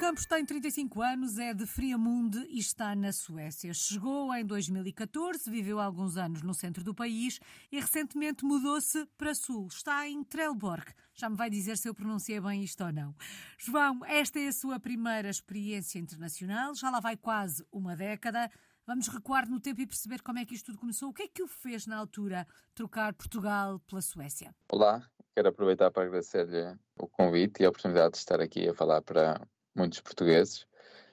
Campos 0.00 0.24
tem 0.24 0.42
35 0.42 1.02
anos, 1.02 1.38
é 1.38 1.52
de 1.52 1.66
Friamunde 1.66 2.38
e 2.48 2.58
está 2.58 2.96
na 2.96 3.12
Suécia. 3.12 3.74
Chegou 3.74 4.34
em 4.34 4.46
2014, 4.46 5.50
viveu 5.50 5.78
alguns 5.78 6.16
anos 6.16 6.40
no 6.40 6.54
centro 6.54 6.82
do 6.82 6.94
país 6.94 7.38
e 7.70 7.78
recentemente 7.78 8.42
mudou-se 8.42 9.04
para 9.18 9.34
sul. 9.34 9.66
Está 9.66 10.08
em 10.08 10.24
Trelleborg. 10.24 10.86
Já 11.12 11.28
me 11.28 11.36
vai 11.36 11.50
dizer 11.50 11.76
se 11.76 11.86
eu 11.86 11.94
pronunciei 11.94 12.40
bem 12.40 12.64
isto 12.64 12.82
ou 12.82 12.90
não. 12.90 13.14
João, 13.58 14.02
esta 14.06 14.40
é 14.40 14.48
a 14.48 14.52
sua 14.52 14.80
primeira 14.80 15.28
experiência 15.28 15.98
internacional, 15.98 16.74
já 16.74 16.88
lá 16.88 16.98
vai 16.98 17.18
quase 17.18 17.62
uma 17.70 17.94
década. 17.94 18.50
Vamos 18.86 19.06
recuar 19.06 19.46
no 19.50 19.60
tempo 19.60 19.82
e 19.82 19.86
perceber 19.86 20.22
como 20.22 20.38
é 20.38 20.46
que 20.46 20.54
isto 20.54 20.72
tudo 20.72 20.78
começou. 20.78 21.10
O 21.10 21.12
que 21.12 21.24
é 21.24 21.28
que 21.28 21.42
o 21.42 21.46
fez 21.46 21.86
na 21.86 21.98
altura 21.98 22.46
trocar 22.74 23.12
Portugal 23.12 23.78
pela 23.80 24.00
Suécia? 24.00 24.54
Olá, 24.72 25.06
quero 25.34 25.50
aproveitar 25.50 25.90
para 25.90 26.04
agradecer-lhe 26.04 26.74
o 26.98 27.06
convite 27.06 27.62
e 27.62 27.66
a 27.66 27.68
oportunidade 27.68 28.12
de 28.12 28.18
estar 28.20 28.40
aqui 28.40 28.66
a 28.66 28.72
falar 28.72 29.02
para 29.02 29.46
muitos 29.74 30.00
portugueses. 30.00 30.66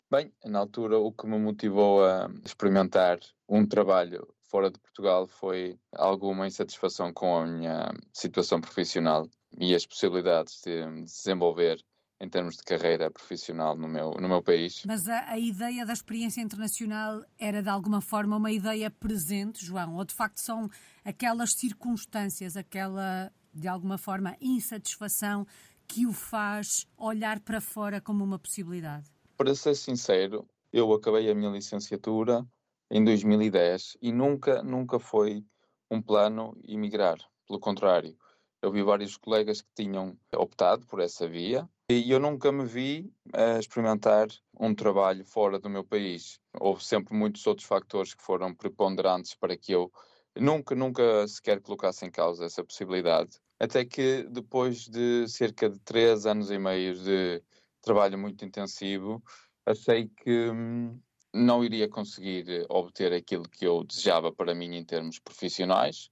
Bem, 0.09 0.31
na 0.45 0.59
altura 0.59 0.97
o 0.97 1.11
que 1.11 1.27
me 1.27 1.37
motivou 1.37 2.05
a 2.05 2.29
experimentar 2.45 3.19
um 3.47 3.65
trabalho 3.65 4.27
fora 4.43 4.71
de 4.71 4.79
Portugal 4.79 5.27
foi 5.27 5.77
alguma 5.93 6.47
insatisfação 6.47 7.11
com 7.13 7.37
a 7.37 7.45
minha 7.45 7.93
situação 8.13 8.61
profissional 8.61 9.29
e 9.59 9.75
as 9.75 9.85
possibilidades 9.85 10.61
de 10.61 11.03
desenvolver 11.03 11.83
em 12.19 12.27
termos 12.27 12.55
de 12.55 12.63
carreira 12.63 13.11
profissional 13.11 13.77
no 13.77 13.87
meu, 13.87 14.11
no 14.11 14.27
meu 14.27 14.41
país. 14.41 14.83
Mas 14.85 15.07
a, 15.07 15.31
a, 15.31 15.37
ideia 15.37 15.85
da 15.85 15.93
experiência 15.93 16.41
internacional 16.41 17.23
era 17.37 17.61
de 17.61 17.69
alguma 17.69 18.01
forma 18.01 18.37
uma 18.37 18.51
ideia 18.51 18.89
presente, 18.89 19.63
João? 19.63 19.95
Ou 19.95 20.03
de 20.03 20.15
facto 20.15 20.37
são 20.39 20.67
aquelas 21.05 21.53
circunstâncias, 21.53 22.57
aquela 22.57 23.31
de 23.53 23.67
alguma 23.67 23.97
forma 23.97 24.35
insatisfação 24.39 25.45
que 25.87 26.05
o 26.05 26.13
faz 26.13 26.85
olhar 26.97 27.39
para 27.39 27.61
fora 27.61 28.01
como 28.01 28.23
uma 28.23 28.37
possibilidade? 28.37 29.09
Para 29.37 29.55
ser 29.55 29.75
sincero, 29.75 30.47
eu 30.71 30.91
acabei 30.93 31.29
a 31.29 31.35
minha 31.35 31.49
licenciatura 31.49 32.45
em 32.91 33.03
2010 33.03 33.97
e 34.01 34.11
nunca, 34.11 34.61
nunca 34.63 34.99
foi 34.99 35.45
um 35.89 36.01
plano 36.01 36.57
emigrar. 36.67 37.17
Pelo 37.47 37.59
contrário, 37.59 38.17
eu 38.61 38.71
vi 38.71 38.83
vários 38.83 39.15
colegas 39.17 39.61
que 39.61 39.69
tinham 39.75 40.17
optado 40.35 40.85
por 40.85 40.99
essa 40.99 41.27
via 41.27 41.69
e 41.89 42.11
eu 42.11 42.19
nunca 42.19 42.51
me 42.51 42.65
vi 42.65 43.13
a 43.33 43.59
experimentar 43.59 44.27
um 44.59 44.75
trabalho 44.75 45.23
fora 45.23 45.57
do 45.57 45.69
meu 45.69 45.83
país. 45.83 46.39
Houve 46.59 46.83
sempre 46.83 47.15
muitos 47.15 47.45
outros 47.47 47.67
fatores 47.67 48.13
que 48.13 48.23
foram 48.23 48.53
preponderantes 48.53 49.35
para 49.35 49.55
que 49.55 49.71
eu 49.71 49.91
nunca, 50.35 50.75
nunca 50.75 51.27
sequer 51.27 51.61
colocasse 51.61 52.05
em 52.05 52.11
causa 52.11 52.45
essa 52.45 52.63
possibilidade. 52.63 53.39
Até 53.59 53.85
que 53.85 54.23
depois 54.29 54.87
de 54.87 55.27
cerca 55.27 55.69
de 55.69 55.79
três 55.79 56.25
anos 56.25 56.51
e 56.51 56.59
meio 56.59 56.93
de 56.95 57.41
trabalho 57.81 58.17
muito 58.17 58.45
intensivo, 58.45 59.23
achei 59.65 60.09
que 60.09 60.49
hum, 60.49 60.99
não 61.33 61.63
iria 61.63 61.89
conseguir 61.89 62.65
obter 62.69 63.13
aquilo 63.13 63.47
que 63.49 63.65
eu 63.65 63.83
desejava 63.83 64.31
para 64.31 64.53
mim 64.53 64.75
em 64.75 64.85
termos 64.85 65.19
profissionais, 65.19 66.09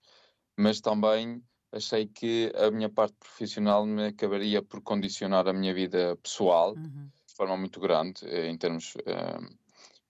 mas 0.58 0.82
também 0.82 1.44
achei 1.72 2.08
que 2.08 2.52
a 2.56 2.72
minha 2.72 2.90
parte 2.90 3.16
profissional 3.20 3.86
me 3.86 4.08
acabaria 4.08 4.62
por 4.62 4.82
condicionar 4.82 5.48
a 5.48 5.54
minha 5.54 5.74
vida 5.74 6.16
pessoal 6.18 6.74
uhum. 6.74 7.10
de 7.28 7.34
forma 7.36 7.58
muito 7.58 7.80
grande, 7.80 8.26
eh, 8.26 8.48
em 8.48 8.58
termos 8.58 8.96
uh, 8.96 9.56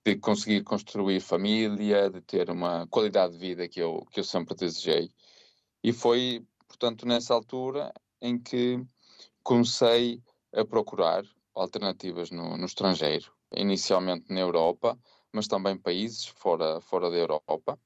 de 0.05 0.15
conseguir 0.17 0.63
construir 0.63 1.19
família, 1.19 2.09
de 2.09 2.21
ter 2.21 2.49
uma 2.51 2.85
qualidade 2.87 3.33
de 3.33 3.39
vida 3.39 3.67
que 3.67 3.79
eu, 3.79 4.05
que 4.11 4.19
eu 4.19 4.23
sempre 4.23 4.53
desejei. 4.55 5.09
E 5.83 5.91
foi, 5.91 6.45
portanto, 6.67 7.07
nessa 7.07 7.33
altura 7.33 7.93
em 8.21 8.37
que 8.37 8.83
comecei 9.43 10.21
a 10.53 10.65
procurar 10.65 11.23
alternativas 11.53 12.31
no, 12.31 12.57
no 12.57 12.65
estrangeiro, 12.65 13.31
inicialmente 13.55 14.31
na 14.33 14.39
Europa, 14.39 14.97
mas 15.31 15.47
também 15.47 15.77
países 15.77 16.25
fora, 16.25 16.81
fora 16.81 17.09
da 17.09 17.17
Europa. 17.17 17.79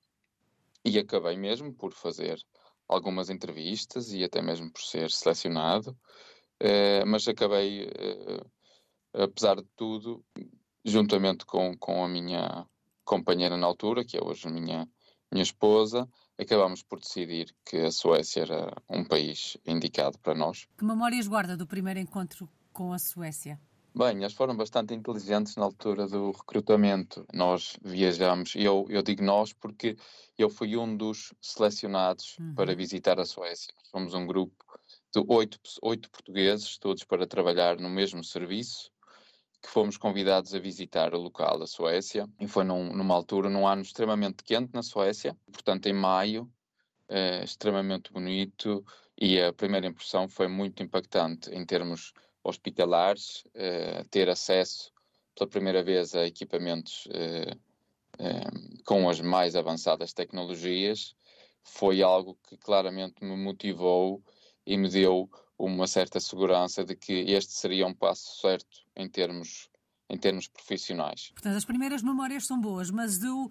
E 0.86 0.98
acabei 0.98 1.36
mesmo 1.36 1.74
por 1.74 1.94
fazer 1.94 2.40
algumas 2.88 3.30
entrevistas 3.30 4.12
e 4.14 4.24
até 4.24 4.42
mesmo 4.42 4.72
por 4.72 4.82
ser 4.82 5.12
selecionado, 5.12 5.98
eh, 6.60 7.06
mas 7.06 7.28
acabei, 7.28 7.84
eh, 7.84 8.44
apesar 9.14 9.58
de 9.58 9.68
tudo, 9.76 10.26
juntamente 10.84 11.46
com, 11.46 11.78
com 11.78 12.04
a 12.04 12.08
minha 12.08 12.66
companheira 13.06 13.58
na 13.58 13.68
altura, 13.68 14.04
que 14.04 14.18
é 14.18 14.24
hoje 14.24 14.48
a 14.48 14.52
minha, 14.52 14.88
minha 15.32 15.44
esposa, 15.44 16.08
acabámos 16.38 16.84
por 16.84 17.00
decidir 17.00 17.54
que 17.66 17.78
a 17.78 17.92
Suécia 17.92 18.42
era 18.42 18.74
um 18.90 19.04
país 19.04 19.58
indicado 19.66 20.18
para 20.20 20.34
nós. 20.34 20.68
Que 20.78 20.86
memórias 20.86 21.28
guarda 21.28 21.56
do 21.56 21.68
primeiro 21.68 22.00
encontro 22.00 22.50
com 22.72 22.94
a 22.94 23.00
Suécia? 23.00 23.60
Bem, 23.96 24.18
eles 24.18 24.34
foram 24.34 24.56
bastante 24.56 24.94
inteligentes 24.94 25.56
na 25.56 25.66
altura 25.66 26.08
do 26.08 26.32
recrutamento. 26.32 27.26
Nós 27.34 27.76
viajamos, 27.84 28.56
e 28.56 28.64
eu, 28.64 28.86
eu 28.88 29.02
digo 29.02 29.24
nós 29.24 29.52
porque 29.52 29.98
eu 30.38 30.50
fui 30.50 30.78
um 30.78 30.96
dos 30.96 31.34
selecionados 31.42 32.38
uhum. 32.40 32.54
para 32.54 32.76
visitar 32.76 33.20
a 33.20 33.26
Suécia. 33.26 33.74
Fomos 33.92 34.14
um 34.14 34.26
grupo 34.26 34.54
de 35.14 35.24
oito, 35.28 35.60
oito 35.82 36.10
portugueses, 36.12 36.78
todos 36.78 37.04
para 37.04 37.26
trabalhar 37.26 37.78
no 37.80 37.90
mesmo 37.90 38.24
serviço, 38.24 38.92
que 39.62 39.70
fomos 39.70 39.98
convidados 39.98 40.54
a 40.54 40.60
visitar 40.60 41.14
o 41.14 41.20
local, 41.20 41.62
a 41.62 41.68
Suécia, 41.68 42.28
e 42.40 42.48
foi 42.48 42.64
num, 42.64 42.94
numa 42.94 43.14
altura, 43.14 43.50
num 43.50 43.68
ano 43.68 43.82
extremamente 43.82 44.44
quente 44.44 44.74
na 44.74 44.82
Suécia, 44.82 45.38
portanto 45.52 45.88
em 45.88 45.94
maio, 45.94 46.50
é, 47.08 47.44
extremamente 47.44 48.12
bonito, 48.12 48.86
e 49.20 49.42
a 49.42 49.52
primeira 49.52 49.88
impressão 49.88 50.30
foi 50.30 50.48
muito 50.48 50.82
impactante 50.82 51.50
em 51.52 51.66
termos 51.66 52.14
hospitalares, 52.44 53.44
uh, 53.48 54.08
ter 54.10 54.30
acesso 54.30 54.94
pela 55.36 55.50
primeira 55.50 55.84
vez 55.84 56.16
a 56.16 56.26
equipamentos 56.26 57.06
uh, 57.08 57.70
com 58.86 59.10
as 59.10 59.22
mais 59.22 59.56
avançadas 59.56 60.14
tecnologias, 60.14 61.16
foi 61.64 62.02
algo 62.02 62.38
que 62.48 62.58
claramente 62.58 63.24
me 63.24 63.36
motivou 63.36 64.22
e 64.66 64.78
me 64.78 64.90
deu 64.90 65.30
uma 65.60 65.88
certa 65.88 66.20
segurança 66.20 66.84
de 66.84 66.96
que 66.96 67.14
este 67.32 67.54
seria 67.54 67.86
um 67.86 67.94
passo 67.94 68.40
certo 68.40 68.86
em 68.96 69.10
termos, 69.10 69.70
em 70.10 70.18
termos 70.18 70.48
profissionais. 70.48 71.32
Portanto, 71.34 71.56
as 71.56 71.66
primeiras 71.66 72.02
memórias 72.02 72.48
são 72.48 72.60
boas, 72.60 72.90
mas 72.90 73.22
eu 73.22 73.50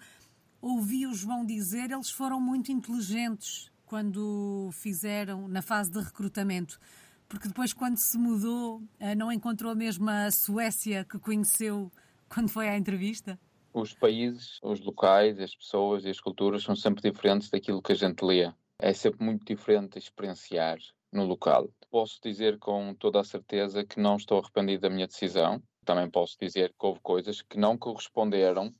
ouvi 0.60 1.06
o 1.06 1.14
João 1.14 1.44
dizer 1.44 1.90
eles 1.90 2.10
foram 2.10 2.40
muito 2.40 2.72
inteligentes 2.72 3.70
quando 3.86 4.70
fizeram 4.72 5.46
na 5.46 5.62
fase 5.62 5.90
de 5.90 6.00
recrutamento 6.00 6.80
porque 7.28 7.46
depois, 7.46 7.74
quando 7.74 7.98
se 7.98 8.16
mudou, 8.16 8.82
eh, 8.98 9.14
não 9.14 9.30
encontrou 9.30 9.70
a 9.70 9.74
mesma 9.74 10.30
Suécia 10.30 11.04
que 11.04 11.18
conheceu 11.18 11.92
quando 12.26 12.48
foi 12.48 12.68
à 12.68 12.76
entrevista? 12.76 13.38
Os 13.74 13.92
países, 13.92 14.58
os 14.62 14.80
locais, 14.80 15.38
as 15.38 15.54
pessoas 15.54 16.06
e 16.06 16.08
as 16.08 16.18
culturas 16.18 16.62
são 16.62 16.74
sempre 16.74 17.02
diferentes 17.02 17.50
daquilo 17.50 17.82
que 17.82 17.92
a 17.92 17.94
gente 17.94 18.24
lê. 18.24 18.50
É 18.78 18.94
sempre 18.94 19.22
muito 19.22 19.44
diferente 19.44 19.98
experienciar 19.98 20.78
no 21.12 21.26
local. 21.26 21.68
Posso 21.90 22.18
dizer 22.22 22.58
com 22.58 22.94
toda 22.94 23.20
a 23.20 23.24
certeza 23.24 23.84
que 23.84 23.98
não 23.98 24.16
estou 24.16 24.38
arrependido 24.38 24.82
da 24.82 24.90
minha 24.90 25.06
decisão. 25.06 25.62
Também 25.84 26.10
posso 26.10 26.36
dizer 26.38 26.70
que 26.70 26.86
houve 26.86 27.00
coisas 27.00 27.40
que 27.40 27.58
não 27.58 27.78
corresponderam 27.78 28.74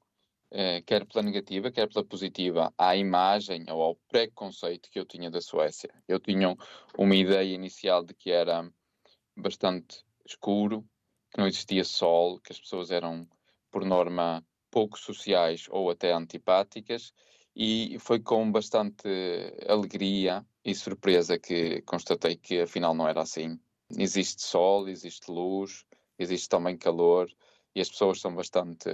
eh, 0.50 0.80
quer 0.82 1.04
pela 1.06 1.22
negativa, 1.22 1.70
quer 1.70 1.88
pela 1.88 2.04
positiva, 2.04 2.72
à 2.78 2.96
imagem 2.96 3.66
ou 3.70 3.82
ao 3.82 3.96
preconceito 4.08 4.91
que 4.91 4.98
eu 4.98 5.04
tinha 5.04 5.30
da 5.30 5.41
Suécia. 5.41 5.91
Eu 6.06 6.19
tinha 6.19 6.56
uma 6.96 7.14
ideia 7.14 7.54
inicial 7.54 8.02
de 8.02 8.14
que 8.14 8.30
era 8.30 8.70
bastante 9.36 10.02
escuro, 10.26 10.82
que 11.30 11.38
não 11.38 11.46
existia 11.46 11.84
sol, 11.84 12.40
que 12.40 12.52
as 12.52 12.58
pessoas 12.60 12.90
eram, 12.90 13.28
por 13.70 13.84
norma, 13.84 14.42
pouco 14.70 14.98
sociais 14.98 15.66
ou 15.70 15.90
até 15.90 16.12
antipáticas, 16.12 17.12
e 17.55 17.99
foi 17.99 18.20
com 18.20 18.50
bastante 18.50 19.06
alegria 19.66 20.46
e 20.69 20.75
surpresa 20.75 21.38
que 21.38 21.82
constatei 21.82 22.37
que 22.37 22.61
afinal 22.61 22.94
não 22.94 23.09
era 23.09 23.23
assim. 23.23 23.59
Existe 23.97 24.43
sol, 24.43 24.88
existe 24.88 25.31
luz, 25.31 25.85
existe 26.19 26.49
também 26.49 26.76
calor, 26.76 27.31
e 27.75 27.81
as 27.81 27.88
pessoas 27.88 28.20
são 28.20 28.35
bastante 28.35 28.88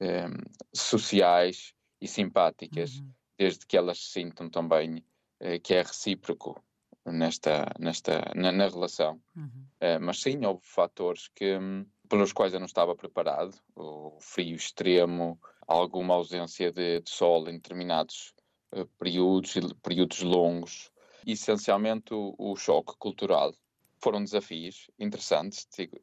um, 0.00 0.36
sociais 0.72 1.74
e 2.00 2.06
simpáticas, 2.06 2.96
uhum. 2.96 3.10
desde 3.38 3.66
que 3.66 3.76
elas 3.76 3.98
se 3.98 4.12
sintam 4.12 4.48
também 4.48 5.04
uh, 5.40 5.60
que 5.62 5.74
é 5.74 5.82
recíproco 5.82 6.62
nesta, 7.04 7.66
nesta, 7.78 8.32
na, 8.34 8.52
na 8.52 8.68
relação. 8.68 9.20
Uhum. 9.34 9.66
Uh, 9.80 10.00
mas 10.00 10.20
sim, 10.20 10.44
houve 10.44 10.64
fatores 10.64 11.28
que, 11.34 11.56
um, 11.56 11.84
pelos 12.08 12.32
quais 12.32 12.54
eu 12.54 12.60
não 12.60 12.66
estava 12.66 12.94
preparado, 12.94 13.56
o 13.74 14.16
frio 14.20 14.54
extremo, 14.54 15.40
alguma 15.66 16.14
ausência 16.14 16.70
de, 16.72 17.00
de 17.00 17.10
sol 17.10 17.48
em 17.48 17.54
determinados 17.54 18.34
uh, 18.74 18.86
períodos, 18.98 19.54
períodos 19.82 20.20
longos, 20.22 20.89
essencialmente 21.26 22.14
o, 22.14 22.34
o 22.38 22.56
choque 22.56 22.94
cultural. 22.98 23.54
Foram 23.98 24.24
desafios 24.24 24.90
interessantes, 24.98 25.66
digo, 25.76 26.00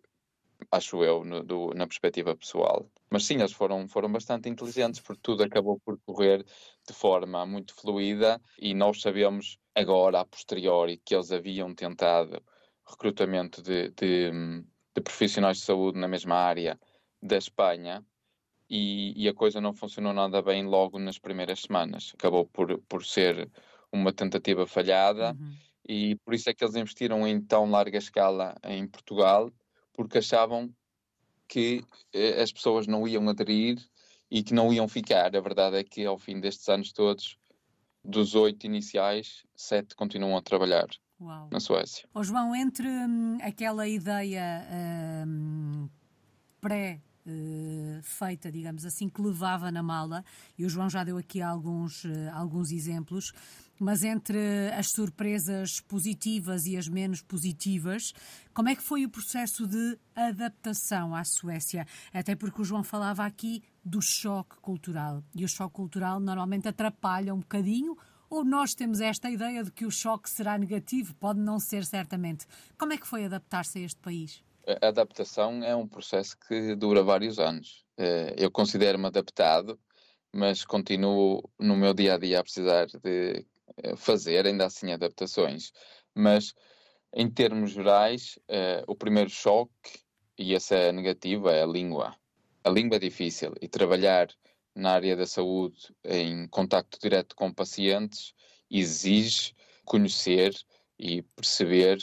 acho 0.71 1.03
eu, 1.03 1.23
no, 1.23 1.43
do, 1.43 1.73
na 1.73 1.87
perspectiva 1.87 2.35
pessoal. 2.35 2.89
Mas 3.09 3.25
sim, 3.25 3.35
eles 3.35 3.53
foram, 3.53 3.87
foram 3.87 4.11
bastante 4.11 4.49
inteligentes, 4.49 4.99
porque 4.99 5.21
tudo 5.21 5.43
acabou 5.43 5.79
por 5.79 5.99
correr 6.05 6.45
de 6.87 6.93
forma 6.93 7.45
muito 7.45 7.73
fluida 7.73 8.41
e 8.59 8.73
nós 8.73 9.01
sabemos 9.01 9.57
agora, 9.73 10.21
a 10.21 10.25
posteriori, 10.25 10.97
que 10.97 11.15
eles 11.15 11.31
haviam 11.31 11.73
tentado 11.73 12.41
recrutamento 12.85 13.61
de, 13.61 13.89
de, 13.89 14.31
de 14.95 15.01
profissionais 15.01 15.57
de 15.57 15.63
saúde 15.63 15.99
na 15.99 16.07
mesma 16.07 16.35
área 16.35 16.79
da 17.21 17.37
Espanha 17.37 18.05
e, 18.69 19.13
e, 19.23 19.29
a 19.29 19.33
coisa 19.33 19.61
não 19.61 19.73
funcionou 19.73 20.13
nada 20.13 20.41
bem 20.41 20.65
logo 20.65 20.99
nas 20.99 21.17
primeiras 21.17 21.61
semanas. 21.61 22.11
Acabou 22.15 22.45
por, 22.45 22.77
por 22.81 23.05
ser 23.05 23.49
uma 23.91 24.11
tentativa 24.11 24.65
falhada 24.67 25.33
uhum. 25.33 25.53
e 25.87 26.15
por 26.17 26.33
isso 26.33 26.49
é 26.49 26.53
que 26.53 26.63
eles 26.63 26.75
investiram 26.75 27.27
em 27.27 27.41
tão 27.41 27.69
larga 27.69 27.97
escala 27.97 28.55
em 28.63 28.87
Portugal, 28.87 29.51
porque 29.93 30.17
achavam 30.17 30.69
que 31.47 31.83
eh, 32.13 32.41
as 32.41 32.51
pessoas 32.51 32.87
não 32.87 33.07
iam 33.07 33.27
aderir 33.29 33.77
e 34.29 34.43
que 34.43 34.53
não 34.53 34.73
iam 34.73 34.87
ficar. 34.87 35.35
A 35.35 35.39
verdade 35.39 35.77
é 35.77 35.83
que 35.83 36.05
ao 36.05 36.17
fim 36.17 36.39
destes 36.39 36.67
anos 36.67 36.91
todos, 36.91 37.37
dos 38.03 38.35
oito 38.35 38.65
iniciais, 38.65 39.43
sete 39.55 39.95
continuam 39.95 40.37
a 40.37 40.41
trabalhar. 40.41 40.87
Uau. 41.19 41.49
na 41.51 41.59
Suécia. 41.59 42.07
Oh, 42.13 42.23
João, 42.23 42.55
entre 42.55 42.87
hum, 42.87 43.39
aquela 43.41 43.87
ideia 43.87 44.63
hum, 45.25 45.89
pré 46.61 47.01
Uh, 47.29 48.01
feita, 48.03 48.49
digamos 48.49 48.85
assim, 48.85 49.09
que 49.09 49.21
levava 49.21 49.69
na 49.69 49.83
mala, 49.83 50.23
e 50.57 50.65
o 50.65 50.69
João 50.69 50.89
já 50.89 51.03
deu 51.03 51.17
aqui 51.17 51.41
alguns, 51.41 52.05
uh, 52.05 52.09
alguns 52.31 52.71
exemplos, 52.71 53.33
mas 53.77 54.01
entre 54.01 54.69
as 54.71 54.91
surpresas 54.91 55.81
positivas 55.81 56.65
e 56.65 56.77
as 56.77 56.87
menos 56.87 57.21
positivas, 57.21 58.13
como 58.53 58.69
é 58.69 58.75
que 58.77 58.81
foi 58.81 59.03
o 59.03 59.09
processo 59.09 59.67
de 59.67 59.99
adaptação 60.15 61.13
à 61.13 61.25
Suécia? 61.25 61.85
Até 62.13 62.33
porque 62.33 62.61
o 62.61 62.65
João 62.65 62.81
falava 62.81 63.25
aqui 63.25 63.61
do 63.83 64.01
choque 64.01 64.55
cultural, 64.61 65.21
e 65.35 65.43
o 65.43 65.49
choque 65.49 65.75
cultural 65.75 66.21
normalmente 66.21 66.69
atrapalha 66.69 67.35
um 67.35 67.39
bocadinho 67.39 67.97
ou 68.29 68.43
nós 68.43 68.73
temos 68.73 68.99
esta 68.99 69.29
ideia 69.29 69.63
de 69.63 69.71
que 69.71 69.85
o 69.85 69.91
choque 69.91 70.29
será 70.29 70.57
negativo? 70.57 71.13
Pode 71.15 71.39
não 71.39 71.59
ser, 71.59 71.85
certamente. 71.85 72.45
Como 72.77 72.93
é 72.93 72.97
que 72.97 73.07
foi 73.07 73.25
adaptar-se 73.25 73.79
a 73.79 73.81
este 73.81 73.99
país? 73.99 74.46
A 74.67 74.89
adaptação 74.89 75.63
é 75.63 75.73
um 75.73 75.87
processo 75.87 76.37
que 76.37 76.75
dura 76.75 77.01
vários 77.01 77.39
anos. 77.39 77.85
Eh, 77.97 78.35
eu 78.37 78.51
considero-me 78.51 79.05
adaptado, 79.05 79.79
mas 80.33 80.65
continuo 80.65 81.41
no 81.57 81.77
meu 81.77 81.93
dia 81.93 82.15
a 82.15 82.17
dia 82.17 82.41
a 82.41 82.43
precisar 82.43 82.87
de 82.87 83.45
eh, 83.77 83.95
fazer 83.95 84.45
ainda 84.45 84.65
assim 84.65 84.91
adaptações. 84.91 85.71
Mas 86.13 86.53
em 87.13 87.29
termos 87.29 87.71
gerais, 87.71 88.37
eh, 88.49 88.83
o 88.87 88.93
primeiro 88.93 89.29
choque, 89.29 89.71
e 90.37 90.53
esse 90.53 90.75
é 90.75 90.91
negativo, 90.91 91.47
é 91.47 91.63
a 91.63 91.65
língua. 91.65 92.13
A 92.61 92.69
língua 92.69 92.97
é 92.97 92.99
difícil 92.99 93.53
e 93.61 93.69
trabalhar 93.69 94.27
na 94.75 94.91
área 94.91 95.15
da 95.15 95.25
saúde 95.25 95.95
em 96.03 96.45
contacto 96.49 96.99
direto 97.01 97.35
com 97.37 97.53
pacientes 97.53 98.33
exige 98.69 99.55
conhecer 99.85 100.53
e 100.99 101.21
perceber 101.21 101.99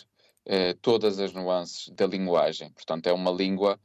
eh, 0.47 0.75
todas 0.75 1.19
as 1.19 1.33
nuances 1.33 1.89
da 1.91 2.07
linguagem. 2.07 2.71
Portanto, 2.73 3.07
é 3.07 3.13
uma 3.13 3.31
língua 3.31 3.79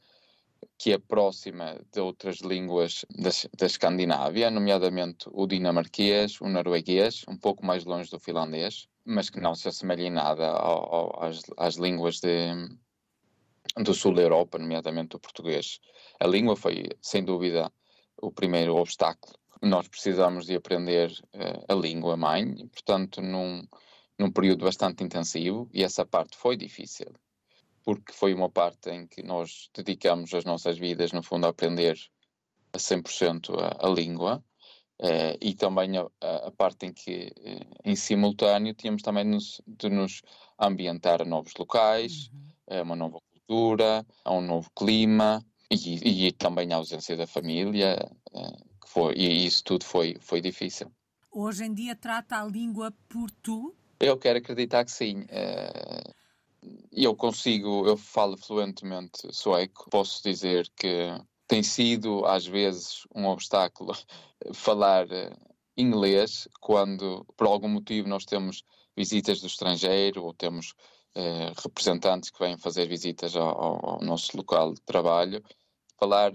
que 0.77 0.91
é 0.91 0.97
próxima 0.97 1.79
de 1.91 2.00
outras 2.00 2.38
línguas 2.38 3.06
da, 3.17 3.29
da 3.57 3.65
Escandinávia, 3.65 4.50
nomeadamente 4.50 5.25
o 5.31 5.45
dinamarquês, 5.47 6.39
o 6.41 6.47
norueguês, 6.47 7.23
um 7.27 7.38
pouco 7.38 7.65
mais 7.65 7.85
longe 7.85 8.09
do 8.09 8.19
finlandês, 8.19 8.88
mas 9.06 9.29
que 9.29 9.39
não 9.39 9.56
se 9.56 9.67
assemelha 9.67 10.03
em 10.03 10.09
nada 10.09 10.47
ao, 10.50 10.94
ao, 10.94 11.23
às, 11.23 11.41
às 11.57 11.75
línguas 11.75 12.19
de, 12.19 12.51
do 13.77 13.94
sul 13.94 14.13
da 14.13 14.21
Europa, 14.21 14.57
nomeadamente 14.57 15.15
o 15.15 15.19
português. 15.19 15.79
A 16.19 16.27
língua 16.27 16.56
foi, 16.56 16.89
sem 17.01 17.23
dúvida, 17.23 17.71
o 18.21 18.31
primeiro 18.31 18.75
obstáculo. 18.75 19.33
Nós 19.61 19.88
precisamos 19.88 20.45
de 20.45 20.56
aprender 20.56 21.11
uh, 21.33 21.65
a 21.67 21.73
língua 21.73 22.15
mãe, 22.15 22.56
portanto, 22.67 23.21
num, 23.21 23.65
num 24.19 24.31
período 24.31 24.66
bastante 24.66 25.04
intensivo, 25.04 25.69
e 25.74 25.83
essa 25.83 26.06
parte 26.06 26.38
foi 26.38 26.57
difícil, 26.57 27.12
porque 27.83 28.12
foi 28.12 28.33
uma 28.33 28.50
parte 28.50 28.89
em 28.89 29.07
que 29.07 29.24
nós 29.24 29.69
dedicamos 29.74 30.33
as 30.33 30.44
nossas 30.44 30.77
vidas, 30.77 31.13
no 31.13 31.24
fundo, 31.24 31.45
a 31.45 31.50
aprender 31.50 31.98
a 32.74 32.77
100% 32.77 33.57
a, 33.57 33.88
a 33.88 33.89
língua, 33.89 34.44
uh, 35.00 35.38
e 35.42 35.56
também 35.56 35.98
a, 35.98 36.06
a, 36.21 36.51
parte 36.51 36.86
em 36.86 36.94
que, 36.94 37.33
uh, 37.38 37.80
em 37.86 37.95
simultâneo, 37.95 38.74
tínhamos 38.74 39.01
também 39.01 39.24
nos, 39.24 39.62
de 39.66 39.89
nos 39.89 40.21
ambientar 40.60 41.21
a 41.21 41.25
novos 41.25 41.54
locais, 41.57 42.30
uhum. 42.33 42.80
a 42.80 42.83
uma 42.83 42.95
nova 42.95 43.19
cultura, 43.31 44.06
a 44.25 44.33
um 44.33 44.42
novo 44.42 44.69
clima, 44.75 45.44
e, 45.71 46.27
e 46.27 46.31
também 46.31 46.74
a 46.74 46.77
ausência 46.77 47.16
da 47.16 47.27
família, 47.27 48.12
eh, 48.33 48.57
que 48.81 48.89
foi, 48.89 49.13
e 49.16 49.45
isso 49.45 49.63
tudo 49.63 49.86
foi, 49.86 50.18
foi 50.19 50.42
difícil. 50.42 50.92
Hoje 51.31 51.66
em 51.66 51.74
dia 51.74 51.95
trata 51.95 52.42
a 52.42 52.45
língua 52.45 52.92
por 53.07 53.30
tu? 53.30 53.75
Eu 53.99 54.17
quero 54.17 54.39
acreditar 54.39 54.85
que 54.85 54.91
sim. 54.91 55.25
Eh, 55.29 56.13
eu 56.91 57.15
consigo, 57.15 57.85
eu 57.85 57.97
falo 57.97 58.37
fluentemente 58.37 59.33
sueco, 59.33 59.89
posso 59.89 60.23
dizer 60.23 60.69
que 60.75 61.09
tem 61.47 61.61
sido 61.63 62.25
às 62.25 62.45
vezes 62.45 63.05
um 63.13 63.25
obstáculo 63.27 63.93
falar 64.53 65.11
eh, 65.11 65.35
inglês 65.75 66.47
quando 66.61 67.25
por 67.35 67.47
algum 67.47 67.69
motivo 67.69 68.07
nós 68.07 68.25
temos 68.25 68.63
visitas 68.95 69.41
do 69.41 69.47
estrangeiro 69.47 70.23
ou 70.23 70.33
temos 70.33 70.73
eh, 71.15 71.51
representantes 71.63 72.29
que 72.29 72.39
vêm 72.39 72.57
fazer 72.57 72.87
visitas 72.87 73.35
ao, 73.35 73.85
ao, 73.85 74.01
nosso 74.01 74.35
local 74.37 74.73
de 74.73 74.81
trabalho 74.81 75.43
falar 75.97 76.31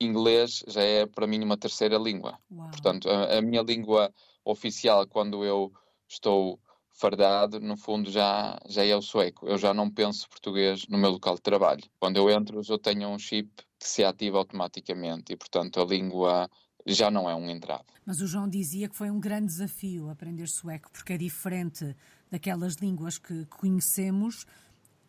inglês 0.00 0.64
já 0.66 0.82
é 0.82 1.06
para 1.06 1.26
mim 1.26 1.42
uma 1.42 1.56
terceira 1.56 1.98
língua. 1.98 2.38
Uau. 2.50 2.70
Portanto, 2.70 3.08
a, 3.10 3.38
a, 3.38 3.42
minha 3.42 3.62
língua 3.62 4.12
oficial 4.44 5.06
quando 5.06 5.44
eu 5.44 5.72
estou 6.08 6.58
fardado, 7.00 7.58
no 7.60 7.76
fundo 7.76 8.10
já, 8.10 8.58
já 8.68 8.84
é 8.84 8.94
o 8.94 9.00
sueco. 9.00 9.46
Eu 9.46 9.56
já 9.56 9.72
não 9.72 9.90
penso 9.90 10.28
português 10.28 10.86
no 10.88 10.98
meu 10.98 11.10
local 11.10 11.34
de 11.34 11.42
trabalho. 11.42 11.82
Quando 11.98 12.18
eu 12.18 12.28
entro, 12.30 12.60
eu 12.68 12.78
tenho 12.78 13.08
um 13.08 13.18
chip 13.18 13.50
que 13.78 13.88
se 13.88 14.04
ativa 14.04 14.36
automaticamente 14.38 15.32
e, 15.32 15.36
portanto, 15.36 15.80
a 15.80 15.84
língua 15.84 16.50
já 16.86 17.10
não 17.10 17.28
é 17.28 17.34
um 17.34 17.48
entrave. 17.48 17.84
Mas 18.04 18.20
o 18.20 18.26
João 18.26 18.48
dizia 18.48 18.88
que 18.88 18.96
foi 18.96 19.10
um 19.10 19.20
grande 19.20 19.46
desafio 19.46 20.10
aprender 20.10 20.48
sueco, 20.48 20.90
porque 20.92 21.14
é 21.14 21.18
diferente 21.18 21.96
daquelas 22.30 22.74
línguas 22.74 23.18
que 23.18 23.46
conhecemos 23.46 24.46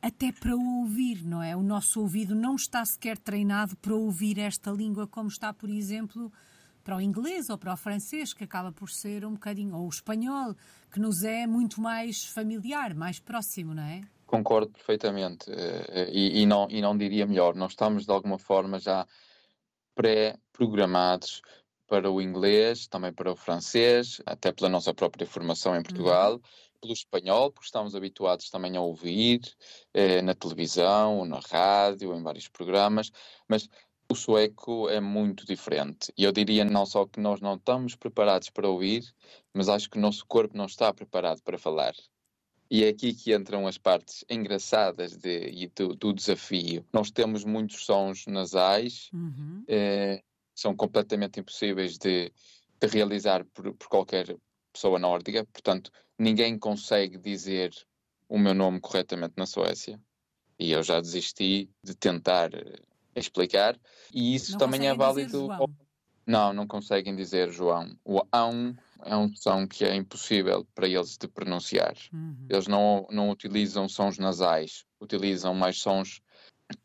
até 0.02 0.32
para 0.32 0.56
ouvir, 0.56 1.24
não 1.24 1.44
é? 1.44 1.56
O 1.56 1.62
nosso 1.62 2.02
ouvido 2.02 2.34
não 2.34 2.56
está 2.56 2.84
sequer 2.84 3.18
treinado 3.18 3.76
para 3.78 3.94
ouvir 3.94 4.40
esta 4.40 4.72
língua 4.72 5.06
como 5.08 5.30
está, 5.30 5.54
por 5.54 5.70
exemplo, 5.70 6.32
para 6.84 6.98
o 6.98 7.02
inglês 7.02 7.50
ou 7.50 7.58
para 7.58 7.74
o 7.74 7.78
francês, 7.78 8.34
que 8.34 8.44
acaba 8.44 8.72
por 8.72 8.90
ser 8.90 9.26
um 9.26 9.34
bocadinho, 9.34 9.76
ou 9.76 9.86
o 9.86 9.90
espanhol, 9.90 10.56
que 10.92 11.00
nos 11.00 11.24
é 11.24 11.46
muito 11.48 11.82
mais 11.82 12.26
familiar, 12.26 12.94
mais 12.94 13.20
próximo, 13.20 13.74
não 13.74 13.84
é? 13.84 14.02
Concordo 14.26 14.72
perfeitamente 14.72 15.52
eh, 15.52 16.10
e, 16.12 16.42
e, 16.42 16.46
não, 16.46 16.68
e 16.70 16.82
não 16.82 16.98
diria 16.98 17.26
melhor. 17.26 17.56
Nós 17.56 17.72
estamos 17.72 18.06
de 18.06 18.12
alguma 18.12 18.38
forma 18.38 18.80
já 18.80 19.06
pré-programados 19.94 21.42
para 21.88 22.10
o 22.10 22.22
inglês, 22.22 22.88
também 22.88 23.12
para 23.12 23.32
o 23.32 23.36
francês, 23.36 24.22
até 24.26 24.52
pela 24.52 24.70
nossa 24.70 24.94
própria 24.94 25.28
formação 25.28 25.76
em 25.76 25.84
Portugal. 25.84 26.34
Uhum 26.34 26.42
pelo 26.82 26.94
espanhol, 26.94 27.52
porque 27.52 27.68
estamos 27.68 27.96
habituados 27.96 28.50
também 28.50 28.76
a 28.76 28.82
ouvir 28.82 29.40
eh, 29.94 30.22
na 30.22 30.34
televisão, 30.34 31.24
na 31.26 31.40
rádio, 31.40 32.14
em 32.16 32.24
vários 32.24 32.48
programas, 32.48 33.12
mas 33.48 33.70
o 34.12 34.16
sueco 34.16 34.90
é 34.90 35.00
muito 35.00 35.46
diferente. 35.46 36.12
E 36.18 36.26
eu 36.26 36.32
diria 36.32 36.66
não 36.66 36.86
só 36.86 37.06
que 37.06 37.20
nós 37.20 37.40
não 37.40 37.56
estamos 37.56 37.96
preparados 37.96 38.50
para 38.50 38.68
ouvir, 38.68 39.04
mas 39.54 39.70
acho 39.70 39.90
que 39.90 39.98
o 39.98 40.02
nosso 40.02 40.26
corpo 40.26 40.56
não 40.58 40.66
está 40.66 40.94
preparado 40.94 41.42
para 41.42 41.58
falar. 41.58 41.94
E 42.70 42.84
é 42.84 42.90
aqui 42.90 43.14
que 43.14 43.34
entram 43.34 43.68
as 43.68 43.78
partes 43.78 44.26
engraçadas 44.30 45.16
de, 45.18 45.68
do, 45.76 45.96
do 45.96 46.14
desafio. 46.14 46.86
Nós 46.92 47.10
temos 47.10 47.46
muitos 47.46 47.86
sons 47.86 48.26
nasais, 48.28 49.10
uhum. 49.14 49.64
eh, 49.68 50.22
são 50.54 50.76
completamente 50.76 51.40
impossíveis 51.40 51.98
de, 51.98 52.34
de 52.80 52.88
realizar 52.88 53.46
por, 53.54 53.74
por 53.74 53.88
qualquer 53.88 54.38
pessoa 54.74 55.00
nórdica, 55.00 55.46
portanto, 55.46 55.90
ninguém 56.20 56.58
consegue 56.58 57.18
dizer 57.18 57.74
o 58.28 58.38
meu 58.38 58.54
nome 58.54 58.80
corretamente 58.80 59.34
na 59.38 59.46
Suécia. 59.46 60.00
E 60.60 60.72
eu 60.72 60.84
já 60.84 61.02
desisti 61.02 61.70
de 61.84 61.96
tentar 61.96 62.54
eh, 62.54 62.76
explicar. 63.16 63.80
E 64.14 64.36
isso 64.36 64.54
não 64.54 64.60
também 64.60 64.88
é 64.88 64.94
válido. 64.94 65.48
Não, 66.26 66.54
não 66.54 66.68
conseguem 66.68 67.16
dizer 67.16 67.52
João. 67.52 67.98
O 68.06 68.22
ão 68.32 68.76
é 69.04 69.16
um 69.16 69.34
som 69.36 69.68
que 69.68 69.84
é 69.84 69.96
impossível 69.96 70.66
para 70.76 70.88
eles 70.88 71.18
de 71.18 71.28
pronunciar. 71.28 71.96
Uhum. 72.14 72.46
Eles 72.50 72.68
não, 72.68 73.08
não 73.10 73.30
utilizam 73.30 73.90
sons 73.90 74.18
nasais, 74.18 74.86
utilizam 75.00 75.54
mais 75.54 75.80
sons 75.80 76.22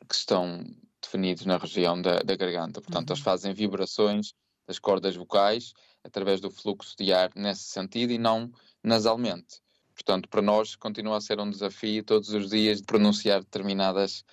que 0.08 0.14
estão 0.14 0.64
definidos 1.02 1.44
na 1.44 1.58
região 1.58 2.00
da, 2.00 2.20
da 2.20 2.34
garganta. 2.34 2.80
Portanto, 2.80 3.10
uhum. 3.10 3.14
eles 3.14 3.22
fazem 3.22 3.52
vibrações 3.52 4.32
das 4.66 4.78
cordas 4.78 5.14
vocais 5.14 5.72
através 6.02 6.40
do 6.40 6.50
fluxo 6.50 6.96
de 6.98 7.12
ar 7.12 7.30
nesse 7.36 7.64
sentido 7.64 8.12
e 8.12 8.18
não 8.18 8.50
nasalmente. 8.82 9.60
Portanto, 9.94 10.28
para 10.28 10.42
nós 10.42 10.76
continua 10.76 11.16
a 11.16 11.20
ser 11.20 11.40
um 11.40 11.50
desafio 11.50 12.04
todos 12.04 12.30
os 12.30 12.50
dias 12.50 12.80
de 12.80 12.84
pronunciar 12.84 13.40
determinadas 13.40 14.24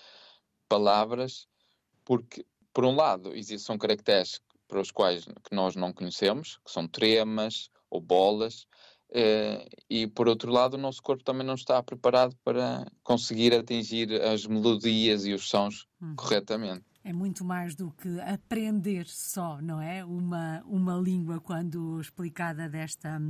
palavras, 0.68 1.48
porque, 2.06 2.46
por 2.74 2.86
um 2.86 2.96
lado, 2.96 3.32
são 3.60 3.78
caracteres 3.78 4.42
para 4.68 4.82
os 4.82 4.92
quais 4.92 5.26
que 5.26 5.56
nós 5.56 5.76
não 5.76 5.94
conhecemos, 5.94 6.60
que 6.66 6.72
são 6.72 6.88
tremas 6.88 7.70
ou 7.90 8.02
bolas, 8.02 8.66
eh, 9.16 9.68
e 9.88 10.08
por 10.08 10.28
outro 10.28 10.52
lado, 10.52 10.74
o 10.74 10.80
nosso 10.80 11.02
corpo 11.02 11.24
também 11.24 11.46
não 11.46 11.54
está 11.54 11.82
preparado 11.84 12.36
para 12.44 12.84
conseguir 13.04 13.54
atingir 13.54 14.12
as 14.24 14.48
melodias 14.48 15.26
e 15.26 15.34
os 15.34 15.48
sons 15.48 15.86
uhum. 16.02 16.16
corretamente. 16.16 16.84
É 17.04 17.14
muito 17.14 17.46
mais 17.46 17.76
do 17.76 17.92
que 17.92 18.20
aprender 18.22 19.06
só, 19.08 19.62
não 19.62 19.80
é? 19.80 20.04
Uma, 20.04 20.64
uma 20.66 20.96
língua 20.96 21.40
quando 21.40 22.02
explicada 22.02 22.68
desta, 22.68 23.22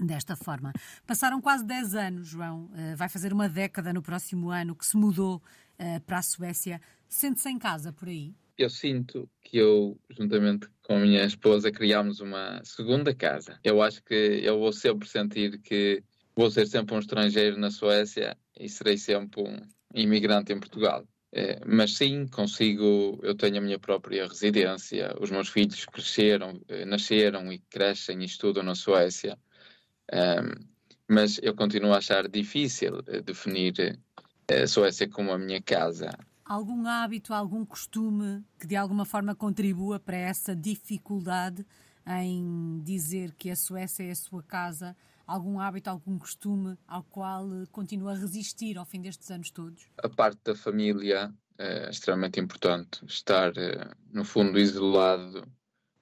desta 0.00 0.34
forma. 0.34 0.72
Passaram 1.06 1.40
quase 1.40 1.64
10 1.64 1.94
anos, 1.94 2.26
João. 2.28 2.64
Uh, 2.64 2.96
vai 2.96 3.08
fazer 3.08 3.32
uma 3.32 3.48
década 3.48 3.92
no 3.92 4.02
próximo 4.02 4.50
ano 4.50 4.74
que 4.74 4.86
se 4.86 4.96
mudou 4.96 5.36
uh, 5.36 6.00
para 6.00 6.18
a 6.18 6.22
Suécia. 6.22 6.80
Sente-se 7.12 7.50
em 7.50 7.58
casa 7.58 7.92
por 7.92 8.08
aí? 8.08 8.34
Eu 8.56 8.70
sinto 8.70 9.28
que 9.42 9.58
eu, 9.58 10.00
juntamente 10.08 10.66
com 10.82 10.96
a 10.96 10.98
minha 10.98 11.22
esposa, 11.26 11.70
criámos 11.70 12.20
uma 12.20 12.64
segunda 12.64 13.14
casa. 13.14 13.60
Eu 13.62 13.82
acho 13.82 14.02
que 14.02 14.14
eu 14.14 14.58
vou 14.58 14.72
sempre 14.72 15.06
sentir 15.06 15.58
que 15.58 16.02
vou 16.34 16.50
ser 16.50 16.66
sempre 16.66 16.94
um 16.94 16.98
estrangeiro 16.98 17.58
na 17.58 17.70
Suécia 17.70 18.34
e 18.58 18.66
serei 18.66 18.96
sempre 18.96 19.42
um 19.42 19.60
imigrante 19.94 20.54
em 20.54 20.58
Portugal. 20.58 21.06
É, 21.30 21.60
mas 21.66 21.94
sim, 21.98 22.26
consigo, 22.28 23.20
eu 23.22 23.34
tenho 23.34 23.58
a 23.58 23.60
minha 23.60 23.78
própria 23.78 24.26
residência, 24.26 25.14
os 25.20 25.30
meus 25.30 25.50
filhos 25.50 25.84
cresceram, 25.84 26.58
eh, 26.66 26.86
nasceram 26.86 27.52
e 27.52 27.58
crescem 27.58 28.22
e 28.22 28.24
estudam 28.24 28.62
na 28.62 28.74
Suécia, 28.74 29.38
mas 31.06 31.38
eu 31.42 31.54
continuo 31.54 31.92
a 31.92 31.98
achar 31.98 32.26
difícil 32.26 33.02
eh, 33.06 33.20
definir 33.20 33.98
eh, 34.48 34.62
a 34.62 34.66
Suécia 34.66 35.08
como 35.08 35.30
a 35.30 35.38
minha 35.38 35.60
casa 35.60 36.10
algum 36.52 36.86
hábito, 36.86 37.32
algum 37.32 37.64
costume 37.64 38.44
que 38.58 38.66
de 38.66 38.76
alguma 38.76 39.06
forma 39.06 39.34
contribua 39.34 39.98
para 39.98 40.18
essa 40.18 40.54
dificuldade 40.54 41.64
em 42.06 42.78
dizer 42.84 43.32
que 43.38 43.50
a 43.50 43.56
Suécia 43.56 44.04
é 44.04 44.10
a 44.10 44.14
sua 44.14 44.42
casa? 44.42 44.94
Algum 45.26 45.58
hábito, 45.58 45.88
algum 45.88 46.18
costume 46.18 46.76
ao 46.86 47.02
qual 47.04 47.48
continua 47.70 48.12
a 48.12 48.14
resistir 48.14 48.76
ao 48.76 48.84
fim 48.84 49.00
destes 49.00 49.30
anos 49.30 49.50
todos? 49.50 49.86
A 49.96 50.08
parte 50.10 50.40
da 50.44 50.54
família 50.54 51.32
é 51.56 51.88
extremamente 51.88 52.38
importante. 52.38 53.02
Estar, 53.06 53.56
eh, 53.56 53.90
no 54.12 54.24
fundo, 54.24 54.58
isolado 54.58 55.48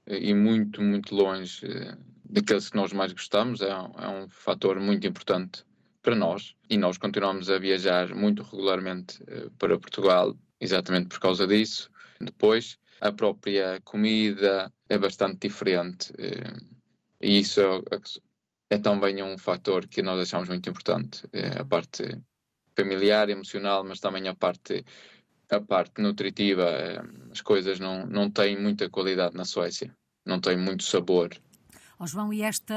eh, 0.07 0.19
e 0.19 0.35
muito, 0.35 0.83
muito 0.83 1.15
longe 1.15 1.65
eh, 1.65 1.97
daqueles 2.25 2.71
que 2.71 2.77
nós 2.77 2.93
mais 2.93 3.13
gostamos 3.13 3.61
é 3.61 3.73
um, 3.73 3.93
é 3.99 4.09
um 4.09 4.29
fator 4.29 4.81
muito 4.81 5.07
importante 5.07 5.65
para 6.03 6.15
nós 6.15 6.55
e 6.69 6.77
nós 6.77 6.99
continuamos 6.99 7.51
a 7.51 7.59
viajar 7.59 8.15
muito 8.15 8.43
regularmente 8.43 9.23
uh, 9.25 9.51
para 9.59 9.79
Portugal, 9.79 10.37
exatamente 10.61 11.09
por 11.09 11.21
causa 11.21 11.47
disso. 11.47 11.91
Depois, 12.21 12.79
a 13.01 13.13
própria 13.13 13.81
comida 13.85 14.73
é 14.89 14.99
bastante 14.99 15.49
diferente 15.49 16.13
uh, 16.13 16.81
e 17.21 17.41
isso 17.41 17.61
é, 17.61 18.75
é, 18.75 18.79
também 18.79 19.23
um 19.23 19.37
fator 19.37 19.87
que 19.87 20.03
nós 20.03 20.21
achamos 20.21 20.49
muito 20.49 20.69
importante, 20.71 21.25
uh, 21.27 21.61
a 21.61 21.65
parte 21.65 22.19
familiar, 22.77 23.29
emocional, 23.29 23.85
mas 23.85 24.01
também 24.01 24.27
a 24.29 24.35
parte 24.35 24.85
a 25.51 25.61
parte 25.61 26.01
nutritiva, 26.01 27.05
as 27.31 27.41
coisas 27.41 27.81
não, 27.81 28.07
não 28.07 28.31
têm 28.31 28.57
muita 28.57 28.89
qualidade 28.89 29.37
na 29.37 29.45
Suécia, 29.45 29.93
não 30.25 30.41
têm 30.41 30.57
muito 30.57 30.85
sabor. 30.85 31.31
Oh, 32.03 32.07
João, 32.07 32.33
e 32.33 32.41
esta 32.41 32.75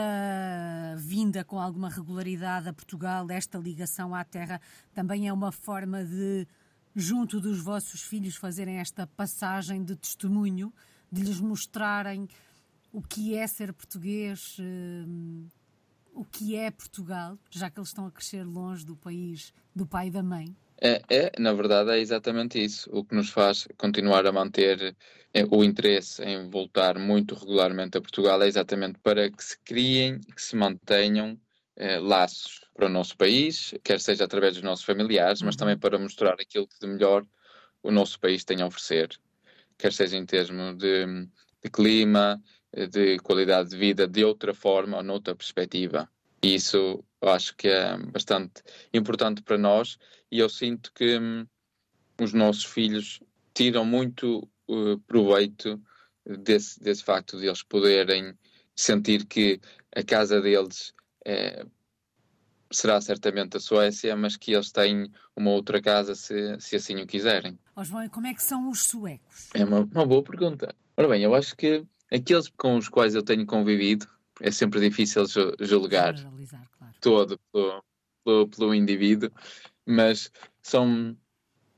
vinda 0.98 1.46
com 1.46 1.58
alguma 1.58 1.88
regularidade 1.88 2.68
a 2.68 2.74
Portugal, 2.74 3.26
esta 3.32 3.58
ligação 3.58 4.14
à 4.14 4.22
terra, 4.22 4.60
também 4.94 5.30
é 5.30 5.32
uma 5.32 5.50
forma 5.50 6.04
de, 6.04 6.46
junto 6.94 7.40
dos 7.40 7.62
vossos 7.62 8.02
filhos, 8.02 8.36
fazerem 8.36 8.80
esta 8.80 9.08
passagem 9.08 9.82
de 9.82 9.96
testemunho, 9.96 10.74
de 11.10 11.22
lhes 11.22 11.40
mostrarem 11.40 12.28
o 12.92 13.02
que 13.02 13.34
é 13.34 13.48
ser 13.48 13.72
português, 13.72 14.58
uh, 14.60 15.50
o 16.14 16.26
que 16.26 16.58
é 16.58 16.70
Portugal, 16.70 17.40
já 17.50 17.70
que 17.70 17.80
eles 17.80 17.92
estão 17.92 18.06
a 18.06 18.12
crescer 18.12 18.44
longe 18.44 18.86
do 18.86 18.98
país 18.98 19.54
do 19.74 19.88
pai 19.88 20.08
e 20.08 20.12
da 20.12 20.22
mãe? 20.22 20.54
É, 20.82 21.02
é, 21.10 21.32
na 21.40 21.54
verdade, 21.54 21.92
é 21.92 22.00
exatamente 22.00 22.64
isso. 22.64 22.90
O 22.92 23.04
que 23.04 23.16
nos 23.16 23.30
faz 23.30 23.68
continuar 23.78 24.26
a 24.26 24.32
manter 24.32 24.96
é, 25.34 25.46
o 25.50 25.64
interesse 25.64 26.24
em 26.24 26.50
voltar 26.50 27.00
muito 27.00 27.36
regularmente 27.36 27.98
a 27.98 28.02
Portugal 28.02 28.42
é 28.44 28.48
exatamente 28.48 29.00
para 29.00 29.30
que 29.32 29.44
se 29.44 29.58
criem, 29.60 30.20
que 30.20 30.42
se 30.42 30.56
mantenham 30.56 31.40
é, 31.76 32.00
laços 32.00 32.62
para 32.74 32.86
o 32.88 32.90
nosso 32.90 33.18
país, 33.18 33.74
quer 33.84 34.00
seja 34.00 34.26
através 34.26 34.56
dos 34.56 34.64
nossos 34.64 34.86
familiares, 34.86 35.42
mas 35.42 35.56
também 35.56 35.76
uhum. 35.76 35.80
para 35.80 36.00
mostrar 36.00 36.34
aquilo 36.34 36.68
que 36.68 36.80
de 36.80 36.88
melhor 36.88 37.26
o 37.82 37.92
nosso 37.92 38.20
país 38.20 38.44
tem 38.44 38.62
a 38.62 38.66
oferecer, 38.66 39.10
quer 39.78 39.92
seja 39.92 40.18
em 40.18 40.26
termos 40.26 40.78
de, 40.78 41.06
de 41.64 41.70
clima, 41.72 42.42
de 42.92 43.20
qualidade 43.20 43.70
de 43.70 43.78
vida, 43.78 44.08
de 44.08 44.24
outra 44.24 44.54
forma 44.54 44.98
ou 44.98 45.04
noutra 45.04 45.36
perspectiva. 45.36 46.10
E 46.42 46.56
isso 46.56 47.04
eu 47.22 47.30
acho 47.30 47.56
que 47.56 47.68
é 47.68 47.98
bastante 47.98 48.62
importante 48.94 49.42
para 49.42 49.58
nós 49.58 49.98
e 50.34 50.40
eu 50.40 50.50
sinto 50.50 50.92
que 50.94 51.20
hum, 51.20 51.46
os 52.20 52.34
nossos 52.34 52.66
filhos 52.66 53.22
tiram 53.54 53.86
muito 53.86 54.50
uh, 54.68 54.98
proveito 55.06 55.80
desse, 56.26 56.80
desse 56.80 57.04
facto 57.04 57.38
de 57.38 57.46
eles 57.46 57.62
poderem 57.62 58.34
sentir 58.76 59.28
que 59.28 59.62
a 59.96 60.02
casa 60.02 60.42
deles 60.42 60.92
é, 61.24 61.64
será 62.72 63.00
certamente 63.00 63.58
a 63.58 63.60
Suécia, 63.60 64.16
mas 64.16 64.36
que 64.36 64.54
eles 64.54 64.72
têm 64.72 65.12
uma 65.36 65.52
outra 65.52 65.80
casa 65.80 66.16
se, 66.16 66.60
se 66.60 66.78
assim 66.78 67.00
o 67.00 67.06
quiserem. 67.06 67.60
Oh, 67.76 67.84
João, 67.84 68.10
como 68.10 68.26
é 68.26 68.34
que 68.34 68.42
são 68.42 68.72
os 68.72 68.82
suecos? 68.82 69.50
É 69.54 69.64
uma, 69.64 69.82
uma 69.82 70.06
boa 70.06 70.24
pergunta. 70.24 70.74
Ora 70.98 71.10
bem, 71.10 71.22
eu 71.22 71.36
acho 71.36 71.56
que 71.56 71.86
aqueles 72.12 72.50
com 72.58 72.76
os 72.78 72.90
quais 72.90 73.14
eu 73.14 73.22
tenho 73.22 73.46
convivido 73.46 74.08
é 74.42 74.50
sempre 74.50 74.80
difícil 74.80 75.26
julgar 75.60 76.16
claro. 76.16 76.96
todo 77.00 77.40
pelo, 77.52 77.84
pelo, 78.24 78.48
pelo, 78.48 78.74
indivíduo, 78.74 79.32
mas 79.86 80.32
são 80.62 81.18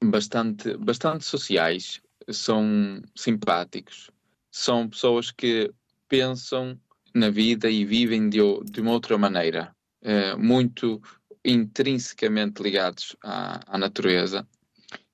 bastante, 0.04 0.76
bastante 0.78 1.26
sociais, 1.26 2.02
são 2.30 3.02
simpáticos, 3.16 4.10
são 4.52 4.90
pessoas 4.90 5.32
que 5.32 5.72
pensam 6.08 6.80
na 7.14 7.30
vida 7.30 7.70
e 7.70 7.86
vivem 7.86 8.30
de, 8.30 8.40
de 8.64 8.82
uma 8.82 8.92
outra 8.92 9.18
maneira, 9.18 9.76
é, 10.02 10.36
muito 10.36 11.02
intrinsecamente 11.44 12.62
ligados 12.62 13.16
à, 13.24 13.76
à, 13.76 13.78
natureza 13.78 14.48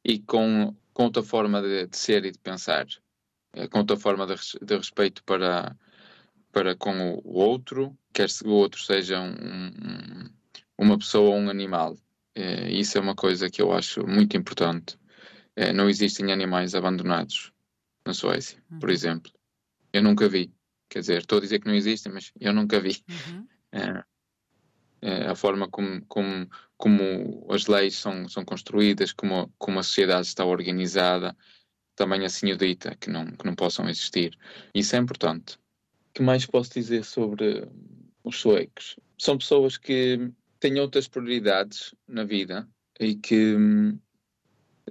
e 0.03 0.19
com, 0.19 0.75
com 0.93 1.03
outra 1.03 1.21
forma 1.21 1.61
de, 1.61 1.87
de 1.87 1.97
ser 1.97 2.25
e 2.25 2.31
de 2.31 2.39
pensar, 2.39 2.87
é, 3.53 3.67
com 3.67 3.79
outra 3.79 3.97
forma 3.97 4.25
de, 4.25 4.35
de 4.61 4.77
respeito 4.77 5.23
para 5.23 5.75
para 6.51 6.75
com 6.75 7.21
o 7.23 7.33
outro, 7.39 7.97
quer 8.13 8.27
o 8.45 8.49
outro 8.49 8.81
seja 8.81 9.21
um, 9.21 10.29
uma 10.77 10.97
pessoa 10.97 11.29
ou 11.29 11.35
um 11.35 11.49
animal. 11.49 11.95
É, 12.35 12.71
isso 12.71 12.97
é 12.97 13.01
uma 13.01 13.15
coisa 13.15 13.49
que 13.49 13.61
eu 13.61 13.71
acho 13.73 14.05
muito 14.07 14.37
importante. 14.37 14.97
É, 15.55 15.73
não 15.73 15.89
existem 15.89 16.31
animais 16.31 16.75
abandonados 16.75 17.51
na 18.05 18.13
Suécia, 18.13 18.61
uhum. 18.71 18.79
por 18.79 18.89
exemplo. 18.89 19.31
Eu 19.91 20.01
nunca 20.03 20.27
vi. 20.29 20.53
Quer 20.89 20.99
dizer, 20.99 21.19
estou 21.19 21.37
a 21.37 21.41
dizer 21.41 21.59
que 21.59 21.67
não 21.67 21.75
existem, 21.75 22.11
mas 22.11 22.31
eu 22.39 22.53
nunca 22.53 22.79
vi. 22.79 23.03
Uhum. 23.09 23.47
É, 23.71 24.03
é, 25.01 25.27
a 25.27 25.35
forma 25.35 25.67
como, 25.67 26.05
como, 26.05 26.49
como 26.77 27.47
as 27.49 27.67
leis 27.67 27.95
são, 27.95 28.27
são 28.29 28.45
construídas, 28.45 29.11
como, 29.11 29.53
como 29.57 29.79
a 29.79 29.83
sociedade 29.83 30.27
está 30.27 30.45
organizada, 30.45 31.35
também 31.95 32.25
assim 32.25 32.51
o 32.51 32.57
dita, 32.57 32.95
que 32.95 33.09
não, 33.09 33.25
que 33.25 33.45
não 33.45 33.55
possam 33.55 33.89
existir. 33.89 34.37
Isso 34.73 34.95
é 34.95 34.99
importante 34.99 35.59
que 36.13 36.21
mais 36.21 36.45
posso 36.45 36.73
dizer 36.73 37.03
sobre 37.03 37.67
os 38.23 38.39
suecos? 38.39 38.97
São 39.17 39.37
pessoas 39.37 39.77
que 39.77 40.31
têm 40.61 40.79
outras 40.79 41.07
prioridades 41.07 41.93
na 42.07 42.23
vida 42.23 42.69
e 42.99 43.15
que 43.15 43.55
hum, 43.55 43.99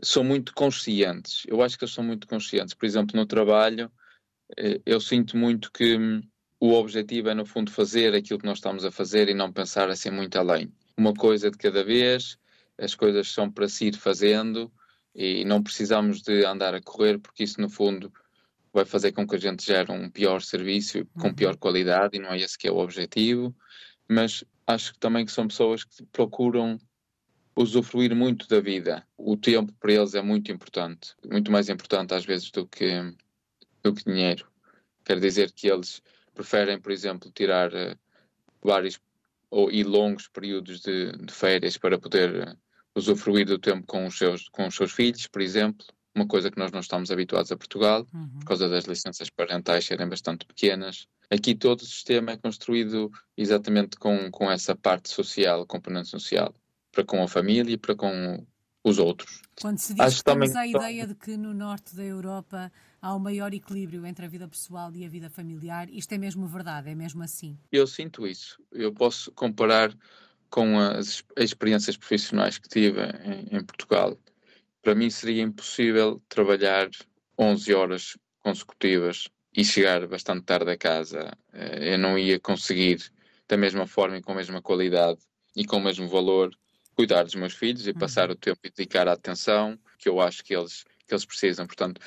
são 0.02 0.24
muito 0.24 0.52
conscientes. 0.52 1.44
Eu 1.46 1.62
acho 1.62 1.78
que 1.78 1.84
eles 1.84 1.94
são 1.94 2.04
muito 2.04 2.26
conscientes. 2.26 2.74
Por 2.74 2.84
exemplo, 2.84 3.16
no 3.16 3.24
trabalho, 3.24 3.90
eh, 4.58 4.80
eu 4.84 5.00
sinto 5.00 5.36
muito 5.36 5.70
que 5.72 5.96
hum, 5.96 6.20
o 6.58 6.72
objetivo 6.72 7.30
é, 7.30 7.34
no 7.34 7.46
fundo, 7.46 7.70
fazer 7.70 8.14
aquilo 8.14 8.38
que 8.38 8.46
nós 8.46 8.58
estamos 8.58 8.84
a 8.84 8.90
fazer 8.90 9.28
e 9.28 9.34
não 9.34 9.52
pensar 9.52 9.88
assim 9.88 10.10
muito 10.10 10.36
além. 10.36 10.72
Uma 10.96 11.14
coisa 11.14 11.50
de 11.50 11.56
cada 11.56 11.84
vez, 11.84 12.36
as 12.76 12.94
coisas 12.94 13.28
são 13.28 13.50
para 13.50 13.68
se 13.68 13.86
ir 13.86 13.96
fazendo 13.96 14.70
e 15.14 15.44
não 15.44 15.62
precisamos 15.62 16.20
de 16.20 16.44
andar 16.44 16.74
a 16.74 16.82
correr, 16.82 17.18
porque 17.18 17.44
isso, 17.44 17.60
no 17.60 17.70
fundo, 17.70 18.12
vai 18.72 18.84
fazer 18.84 19.12
com 19.12 19.26
que 19.26 19.36
a 19.36 19.38
gente 19.38 19.64
gere 19.64 19.90
um 19.90 20.10
pior 20.10 20.42
serviço 20.42 21.06
com 21.18 21.28
uhum. 21.28 21.34
pior 21.34 21.56
qualidade 21.56 22.16
e 22.16 22.20
não 22.20 22.30
é 22.30 22.38
esse 22.38 22.58
que 22.58 22.68
é 22.68 22.72
o 22.72 22.78
objetivo, 22.78 23.54
mas 24.11 24.43
acho 24.67 24.99
também 24.99 25.25
que 25.25 25.31
são 25.31 25.47
pessoas 25.47 25.85
que 25.85 26.05
procuram 26.07 26.81
usufruir 27.55 28.14
muito 28.14 28.49
da 28.49 28.61
vida. 28.61 29.07
O 29.17 29.37
tempo 29.37 29.73
para 29.75 29.93
eles 29.93 30.14
é 30.14 30.21
muito 30.21 30.50
importante, 30.50 31.14
muito 31.31 31.52
mais 31.52 31.69
importante 31.69 32.12
às 32.12 32.25
vezes 32.25 32.50
do 32.50 32.67
que, 32.67 33.14
do 33.85 33.95
que 33.95 34.05
dinheiro. 34.05 34.49
Quer 35.05 35.21
dizer 35.21 35.52
que 35.52 35.69
eles 35.71 36.02
preferem, 36.35 36.81
por 36.81 36.90
exemplo, 36.90 37.31
tirar 37.31 37.73
uh, 37.73 37.97
vários 38.61 38.99
ou, 39.49 39.71
e 39.71 39.85
longos 39.85 40.26
períodos 40.26 40.81
de, 40.81 41.12
de 41.12 41.33
férias 41.33 41.79
para 41.79 41.97
poder 41.97 42.49
uh, 42.49 42.59
usufruir 42.97 43.47
do 43.47 43.61
tempo 43.61 43.87
com 43.87 44.07
os, 44.07 44.19
seus, 44.19 44.49
com 44.49 44.67
os 44.67 44.75
seus 44.75 44.90
filhos, 44.90 45.29
por 45.29 45.40
exemplo, 45.40 45.87
uma 46.14 46.26
coisa 46.26 46.50
que 46.50 46.59
nós 46.59 46.73
não 46.73 46.81
estamos 46.81 47.11
habituados 47.11 47.52
a 47.52 47.57
Portugal, 47.57 48.07
uhum. 48.12 48.29
por 48.40 48.45
causa 48.45 48.69
das 48.69 48.85
licenças 48.85 49.31
parentais 49.31 49.85
serem 49.85 50.09
bastante 50.09 50.45
pequenas. 50.45 51.07
Aqui 51.31 51.55
todo 51.55 51.81
o 51.81 51.87
sistema 51.87 52.33
é 52.33 52.37
construído 52.37 53.11
exatamente 53.37 53.97
com, 53.97 54.31
com 54.31 54.50
essa 54.50 54.75
parte 54.75 55.09
social, 55.09 55.67
componente 55.67 56.09
social, 56.09 56.52
para 56.90 57.05
com 57.05 57.23
a 57.23 57.29
família 57.29 57.75
e 57.75 57.79
para 57.79 57.95
com 57.95 58.45
os 58.83 58.99
outros. 58.99 59.43
Quando 59.61 59.79
se 59.79 59.95
diz 59.95 60.17
que 60.17 60.25
temos 60.25 60.57
a 60.57 60.67
ideia 60.67 61.07
de 61.07 61.14
que 61.14 61.37
no 61.37 61.55
norte 61.55 61.95
da 61.95 62.02
Europa 62.02 62.73
há 63.00 63.14
um 63.14 63.19
maior 63.19 63.52
equilíbrio 63.52 64.05
entre 64.07 64.25
a 64.25 64.29
vida 64.29 64.49
pessoal 64.49 64.90
e 64.95 65.05
a 65.05 65.09
vida 65.09 65.31
familiar, 65.31 65.88
isto 65.90 66.12
é 66.12 66.19
mesmo 66.19 66.47
verdade, 66.47 66.90
é 66.90 66.95
mesmo 66.95 67.23
assim? 67.23 67.59
Eu 67.71 67.87
sinto 67.87 68.26
isso. 68.26 68.61
Eu 68.73 68.93
posso 68.93 69.31
comparar 69.33 69.95
com 70.49 70.79
as 70.79 71.23
experiências 71.37 71.97
profissionais 71.97 72.59
que 72.59 72.69
tive 72.69 73.00
em, 73.25 73.57
em 73.57 73.64
Portugal. 73.64 74.19
Para 74.82 74.94
mim 74.94 75.10
seria 75.10 75.42
impossível 75.42 76.22
trabalhar 76.28 76.88
11 77.38 77.75
horas 77.75 78.16
consecutivas 78.40 79.28
e 79.54 79.64
chegar 79.64 80.06
bastante 80.06 80.44
tarde 80.44 80.70
a 80.70 80.76
casa. 80.76 81.37
Eh, 81.52 81.94
eu 81.94 81.99
não 81.99 82.18
ia 82.18 82.38
conseguir, 82.38 83.12
da 83.49 83.56
mesma 83.56 83.87
forma 83.87 84.16
e 84.16 84.22
com 84.22 84.32
a 84.32 84.37
mesma 84.37 84.62
qualidade 84.62 85.20
e 85.56 85.64
com 85.64 85.76
o 85.76 85.80
mesmo 85.80 86.08
valor, 86.08 86.54
cuidar 86.94 87.25
dos 87.25 87.34
meus 87.34 87.54
filhos 87.54 87.87
e 87.87 87.94
passar 87.94 88.28
uhum. 88.28 88.34
o 88.34 88.38
tempo 88.38 88.60
e 88.64 88.70
dedicar 88.70 89.08
a 89.08 89.12
atenção 89.12 89.78
que 89.99 90.08
eu 90.08 90.20
acho 90.20 90.44
que 90.44 90.54
eles, 90.54 90.84
que 91.06 91.12
eles 91.12 91.25
precisam. 91.25 91.66
Portanto, 91.66 92.00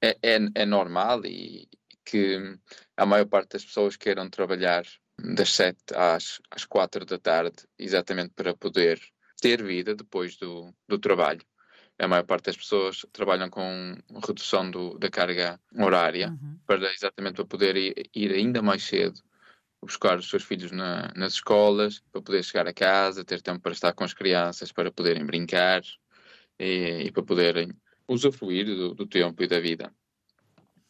é, 0.00 0.16
é, 0.22 0.38
é 0.54 0.66
normal 0.66 1.24
e 1.24 1.68
que 2.04 2.56
a 2.96 3.06
maior 3.06 3.26
parte 3.26 3.52
das 3.52 3.64
pessoas 3.64 3.96
queiram 3.96 4.28
trabalhar 4.28 4.84
das 5.18 5.52
7 5.52 5.78
às, 5.94 6.40
às 6.50 6.64
4 6.64 7.04
da 7.04 7.18
tarde, 7.18 7.56
exatamente 7.78 8.32
para 8.34 8.54
poder 8.54 9.00
ter 9.42 9.62
vida 9.62 9.94
depois 9.94 10.36
do, 10.36 10.72
do 10.88 10.98
trabalho. 10.98 11.44
A 11.98 12.08
maior 12.08 12.24
parte 12.24 12.46
das 12.46 12.56
pessoas 12.56 13.04
trabalham 13.12 13.50
com 13.50 13.96
redução 14.26 14.70
do, 14.70 14.98
da 14.98 15.10
carga 15.10 15.60
horária 15.76 16.30
uhum. 16.30 16.58
para 16.66 16.92
exatamente 16.92 17.34
para 17.34 17.44
poder 17.44 17.76
ir, 17.76 18.10
ir, 18.14 18.32
ainda 18.32 18.62
mais 18.62 18.84
cedo 18.84 19.20
buscar 19.80 20.16
os 20.16 20.30
seus 20.30 20.44
filhos 20.44 20.70
na, 20.70 21.12
nas 21.16 21.34
escolas, 21.34 22.00
para 22.12 22.22
poder 22.22 22.44
chegar 22.44 22.68
a 22.68 22.72
casa, 22.72 23.24
ter 23.24 23.42
tempo 23.42 23.60
para 23.60 23.72
estar 23.72 23.92
com 23.92 24.04
as 24.04 24.14
crianças, 24.14 24.70
para 24.70 24.92
poderem 24.92 25.26
brincar 25.26 25.82
e, 26.58 27.06
e 27.06 27.10
para 27.10 27.22
poderem 27.24 27.72
usufruir 28.06 28.64
do, 28.66 28.94
do, 28.94 29.06
tempo 29.06 29.42
e 29.42 29.48
da 29.48 29.58
vida. 29.58 29.92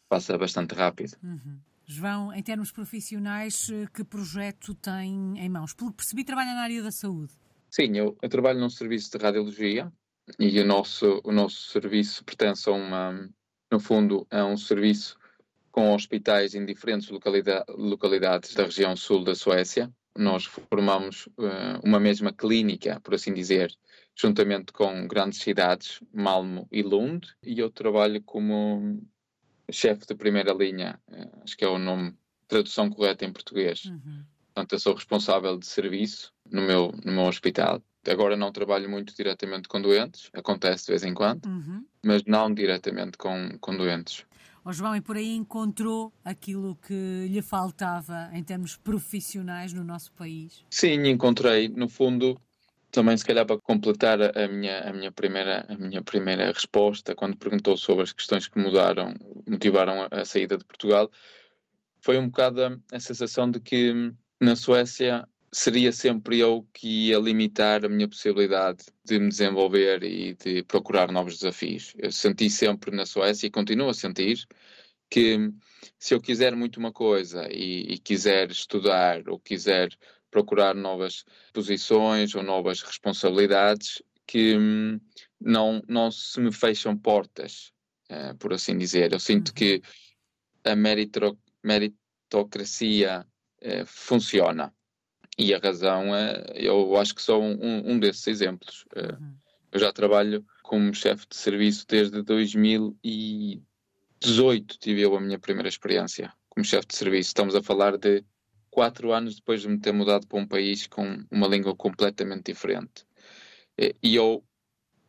Passa 0.07 0.37
bastante 0.37 0.75
rápido. 0.75 1.17
Uhum. 1.23 1.59
João, 1.85 2.33
em 2.33 2.43
termos 2.43 2.71
profissionais, 2.71 3.67
eh, 3.69 3.87
que 3.93 4.03
projeto 4.03 4.75
tem 4.75 5.39
em 5.39 5.49
mãos? 5.49 5.73
Pelo 5.73 5.89
que 5.91 5.97
percebi, 5.97 6.23
trabalha 6.23 6.53
na 6.53 6.61
área 6.61 6.83
da 6.83 6.91
saúde. 6.91 7.33
Sim, 7.73 7.97
eu, 7.97 8.15
eu 8.21 8.29
trabalho 8.29 8.59
num 8.59 8.69
serviço 8.69 9.09
de 9.09 9.17
radiologia 9.17 9.91
e 10.37 10.59
o 10.59 10.63
nosso, 10.63 11.19
o 11.23 11.31
nosso 11.31 11.71
serviço 11.71 12.23
pertence 12.23 12.69
a 12.69 12.71
uma, 12.71 13.27
no 13.71 13.79
fundo, 13.79 14.27
a 14.29 14.45
um 14.45 14.55
serviço 14.55 15.17
com 15.71 15.91
hospitais 15.91 16.53
em 16.53 16.67
diferentes 16.67 17.09
localidade, 17.09 17.65
localidades 17.69 18.53
da 18.53 18.65
região 18.65 18.95
sul 18.95 19.23
da 19.23 19.33
Suécia. 19.33 19.91
Nós 20.15 20.45
formamos 20.45 21.25
uh, 21.29 21.81
uma 21.83 21.99
mesma 21.99 22.31
clínica, 22.31 22.99
por 22.99 23.15
assim 23.15 23.33
dizer, 23.33 23.75
juntamente 24.15 24.71
com 24.71 25.07
grandes 25.07 25.39
cidades, 25.39 25.99
Malmo 26.13 26.67
e 26.71 26.83
Lund, 26.83 27.27
e 27.41 27.57
eu 27.57 27.71
trabalho 27.71 28.21
como 28.21 29.01
chefe 29.71 30.05
de 30.05 30.13
primeira 30.13 30.53
linha, 30.53 31.01
eh, 31.11 31.27
acho 31.43 31.57
que 31.57 31.65
é 31.65 31.67
o 31.67 31.79
nome, 31.79 32.15
tradução 32.47 32.91
correta 32.91 33.25
em 33.25 33.33
português. 33.33 33.85
Uhum. 33.85 34.25
Portanto, 34.53 34.73
eu 34.73 34.79
sou 34.79 34.93
responsável 34.93 35.57
de 35.57 35.65
serviço 35.65 36.31
no 36.49 36.61
meu, 36.61 36.93
no 37.03 37.11
meu 37.11 37.23
hospital. 37.23 37.81
Agora 38.07 38.37
não 38.37 38.51
trabalho 38.51 38.89
muito 38.89 39.15
diretamente 39.15 39.67
com 39.67 39.81
doentes, 39.81 40.29
acontece 40.33 40.85
de 40.85 40.91
vez 40.91 41.03
em 41.03 41.13
quando, 41.13 41.45
uhum. 41.45 41.83
mas 42.03 42.23
não 42.25 42.53
diretamente 42.53 43.17
com, 43.17 43.57
com 43.59 43.75
doentes. 43.75 44.25
O 44.63 44.71
João, 44.71 44.95
e 44.95 45.01
por 45.01 45.17
aí 45.17 45.35
encontrou 45.35 46.13
aquilo 46.23 46.77
que 46.87 47.27
lhe 47.27 47.41
faltava 47.41 48.29
em 48.31 48.43
termos 48.43 48.77
profissionais 48.77 49.73
no 49.73 49.83
nosso 49.83 50.11
país? 50.13 50.63
Sim, 50.69 51.07
encontrei. 51.07 51.67
No 51.67 51.89
fundo, 51.89 52.39
também 52.91 53.17
se 53.17 53.25
calhar 53.25 53.45
para 53.45 53.59
completar 53.59 54.19
a 54.21 54.47
minha, 54.47 54.89
a 54.89 54.93
minha, 54.93 55.11
primeira, 55.11 55.65
a 55.67 55.75
minha 55.75 56.01
primeira 56.01 56.51
resposta, 56.51 57.15
quando 57.15 57.35
perguntou 57.35 57.75
sobre 57.75 58.03
as 58.03 58.13
questões 58.13 58.47
que 58.47 58.59
mudaram, 58.59 59.13
motivaram 59.49 60.03
a, 60.03 60.21
a 60.21 60.25
saída 60.25 60.57
de 60.57 60.63
Portugal, 60.63 61.09
foi 61.99 62.17
um 62.17 62.27
bocado 62.27 62.63
a, 62.63 62.77
a 62.91 62.99
sensação 62.99 63.49
de 63.49 63.59
que 63.59 64.13
na 64.43 64.55
Suécia 64.55 65.27
seria 65.51 65.91
sempre 65.91 66.39
eu 66.39 66.67
que 66.73 67.07
ia 67.07 67.17
limitar 67.17 67.83
a 67.85 67.89
minha 67.89 68.09
possibilidade 68.09 68.85
de 69.05 69.19
me 69.19 69.29
desenvolver 69.29 70.03
e 70.03 70.35
de 70.35 70.63
procurar 70.63 71.11
novos 71.11 71.37
desafios. 71.37 71.93
Eu 71.97 72.11
senti 72.11 72.49
sempre 72.49 72.95
na 72.95 73.05
Suécia 73.05 73.47
e 73.47 73.51
continuo 73.51 73.89
a 73.89 73.93
sentir 73.93 74.45
que 75.09 75.37
se 75.97 76.13
eu 76.13 76.19
quiser 76.19 76.53
muito 76.55 76.77
uma 76.77 76.91
coisa 76.91 77.47
e, 77.51 77.93
e 77.93 77.97
quiser 77.99 78.51
estudar 78.51 79.29
ou 79.29 79.39
quiser 79.39 79.89
procurar 80.29 80.75
novas 80.75 81.23
posições 81.53 82.35
ou 82.35 82.43
novas 82.43 82.81
responsabilidades 82.81 84.03
que 84.25 84.57
hum, 84.57 84.99
não, 85.39 85.81
não 85.87 86.11
se 86.11 86.41
me 86.41 86.51
fecham 86.51 86.97
portas, 86.97 87.71
uh, 88.09 88.35
por 88.37 88.51
assim 88.53 88.77
dizer. 88.77 89.13
Eu 89.13 89.19
sinto 89.19 89.49
uhum. 89.49 89.53
que 89.53 89.81
a 90.65 90.75
meritocracia 90.75 93.25
funciona. 93.85 94.73
E 95.37 95.53
a 95.53 95.59
razão 95.59 96.15
é, 96.15 96.43
eu 96.55 96.95
acho 96.97 97.13
que 97.15 97.21
sou 97.21 97.41
um, 97.41 97.91
um 97.91 97.99
desses 97.99 98.27
exemplos. 98.27 98.85
Uh, 98.95 99.19
uhum. 99.19 99.33
Eu 99.71 99.79
já 99.79 99.91
trabalho 99.91 100.45
como 100.61 100.93
chefe 100.93 101.25
de 101.27 101.35
serviço 101.35 101.87
desde 101.87 102.21
2018, 102.21 104.77
tive 104.77 105.01
eu 105.01 105.15
a 105.15 105.19
minha 105.19 105.39
primeira 105.39 105.67
experiência 105.67 106.31
como 106.49 106.63
chefe 106.63 106.85
de 106.87 106.95
serviço. 106.95 107.29
Estamos 107.29 107.55
a 107.55 107.63
falar 107.63 107.97
de 107.97 108.23
quatro 108.69 109.11
anos 109.11 109.35
depois 109.35 109.61
de 109.61 109.69
me 109.69 109.79
ter 109.79 109.91
mudado 109.91 110.27
para 110.27 110.39
um 110.39 110.47
país 110.47 110.85
com 110.85 111.25
uma 111.31 111.47
língua 111.47 111.75
completamente 111.75 112.51
diferente. 112.51 113.03
E 113.77 114.15
eu, 114.15 114.43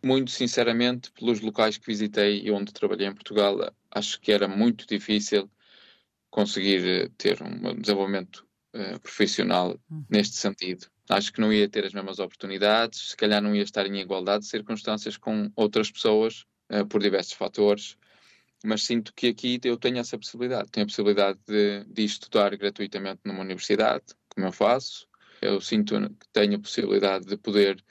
muito 0.02 0.30
sinceramente, 0.30 1.10
pelos 1.12 1.40
locais 1.40 1.76
que 1.76 1.86
visitei 1.86 2.42
e 2.42 2.50
onde 2.50 2.72
trabalhei 2.72 3.06
em 3.06 3.14
Portugal, 3.14 3.70
acho 3.90 4.18
que 4.20 4.32
era 4.32 4.48
muito 4.48 4.86
difícil 4.86 5.50
conseguir 6.34 6.84
eh, 6.84 7.08
ter 7.16 7.40
um 7.40 7.80
desenvolvimento 7.80 8.44
uh, 8.74 8.98
profissional 8.98 9.78
uhum. 9.88 10.04
neste 10.10 10.34
sentido. 10.34 10.88
Acho 11.08 11.32
que 11.32 11.40
não 11.40 11.52
ia 11.52 11.68
ter 11.68 11.86
as 11.86 11.92
mesmas 11.92 12.18
oportunidades, 12.18 13.10
se 13.10 13.16
calhar 13.16 13.40
não 13.40 13.54
ia 13.54 13.62
estar 13.62 13.86
em 13.86 14.00
igualdade 14.00 14.42
de 14.42 14.50
circunstâncias 14.50 15.16
com 15.16 15.48
outras 15.54 15.92
pessoas 15.92 16.44
uh, 16.72 16.84
por 16.86 17.00
diversos 17.00 17.34
fatores 17.34 17.96
mas 18.64 18.82
sinto 18.82 19.12
que 19.14 19.26
aqui 19.26 19.60
eu 19.62 19.76
tenho 19.76 19.98
essa 19.98 20.16
possibilidade. 20.16 20.70
Tenho 20.70 20.84
a 20.84 20.88
possibilidade 20.88 21.38
de, 21.46 21.84
de 21.84 22.02
estudar 22.02 22.56
gratuitamente 22.56 23.20
numa 23.22 23.42
universidade, 23.42 24.04
como 24.30 24.46
eu 24.46 24.52
faço. 24.52 25.06
Eu 25.42 25.60
sinto 25.60 26.00
que 26.18 26.26
tenho 26.32 26.56
a 26.56 26.58
possibilidade 26.58 27.26
de 27.26 27.36
poder, 27.36 27.84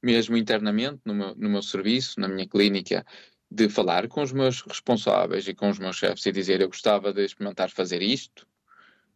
mesmo 0.00 0.36
internamente, 0.36 1.00
no 1.04 1.14
meu, 1.14 1.34
no 1.34 1.50
meu 1.50 1.62
serviço, 1.62 2.20
na 2.20 2.28
minha 2.28 2.48
clínica, 2.48 3.04
de 3.50 3.68
falar 3.68 4.06
com 4.06 4.22
os 4.22 4.32
meus 4.32 4.62
responsáveis 4.62 5.48
e 5.48 5.54
com 5.54 5.68
os 5.68 5.78
meus 5.78 5.96
chefes 5.96 6.24
e 6.24 6.30
dizer 6.30 6.60
eu 6.60 6.68
gostava 6.68 7.12
de 7.12 7.24
experimentar 7.24 7.70
fazer 7.70 8.00
isto. 8.00 8.46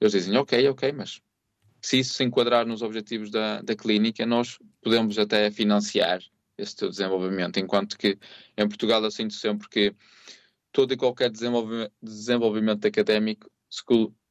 Eles 0.00 0.12
dizem, 0.12 0.36
ok, 0.36 0.68
ok, 0.68 0.92
mas 0.92 1.22
se 1.80 2.00
isso 2.00 2.14
se 2.14 2.24
enquadrar 2.24 2.66
nos 2.66 2.82
objetivos 2.82 3.30
da, 3.30 3.62
da 3.62 3.76
clínica, 3.76 4.26
nós 4.26 4.58
podemos 4.82 5.18
até 5.18 5.50
financiar 5.50 6.20
esse 6.58 6.74
teu 6.74 6.88
desenvolvimento. 6.88 7.60
Enquanto 7.60 7.96
que 7.96 8.18
em 8.56 8.66
Portugal 8.66 9.02
eu 9.04 9.10
sinto 9.10 9.34
sempre 9.34 9.68
que 9.68 9.94
todo 10.72 10.92
e 10.92 10.96
qualquer 10.96 11.30
desenvolvimento, 11.30 11.92
desenvolvimento 12.02 12.86
académico 12.86 13.48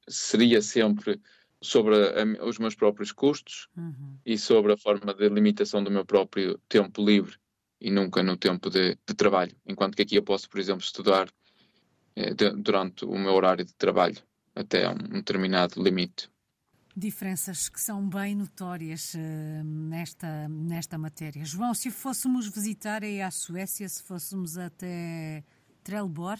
seria 0.08 0.62
sempre 0.62 1.22
sobre 1.62 1.96
a, 1.96 2.46
os 2.46 2.60
meus 2.60 2.76
próprios 2.76 3.14
custos 3.14 3.70
uhum. 3.78 4.18
e 4.26 4.38
sobre 4.38 4.74
a 4.74 4.78
forma 4.78 5.14
de 5.14 5.30
limitação 5.30 5.82
do 5.82 5.90
meu 5.90 6.06
próprio 6.06 6.60
tempo 6.68 7.04
livre 7.04 7.38
e 7.84 7.92
nunca 7.92 8.24
no 8.24 8.38
tempo 8.38 8.70
de, 8.70 8.98
de 9.06 9.14
trabalho. 9.14 9.54
Enquanto 9.68 9.96
que 9.96 10.02
aqui 10.02 10.16
eu 10.16 10.24
posso, 10.24 10.50
por 10.50 10.60
exemplo, 10.60 10.82
estudar 10.82 11.30
eh, 12.16 12.34
de, 12.34 12.50
durante 12.52 13.04
o 13.04 13.18
meu 13.18 13.34
horário 13.34 13.66
de 13.66 13.76
trabalho 13.76 14.18
até 14.56 14.88
um, 14.88 14.94
um 14.94 15.20
determinado 15.20 15.84
limite. 15.84 16.30
Diferenças 16.96 17.68
que 17.68 17.82
são 17.82 18.08
bem 18.08 18.36
notórias 18.36 19.16
uh, 19.16 19.64
nesta, 19.64 20.48
nesta 20.48 20.98
matéria. 20.98 21.44
João, 21.44 21.74
se 21.74 21.90
fôssemos 21.90 22.48
visitar 22.48 23.04
aí 23.04 23.20
à 23.20 23.32
Suécia, 23.32 23.90
se 23.90 24.02
fôssemos 24.04 24.58
até 24.58 25.44
Trelbor, 25.84 26.38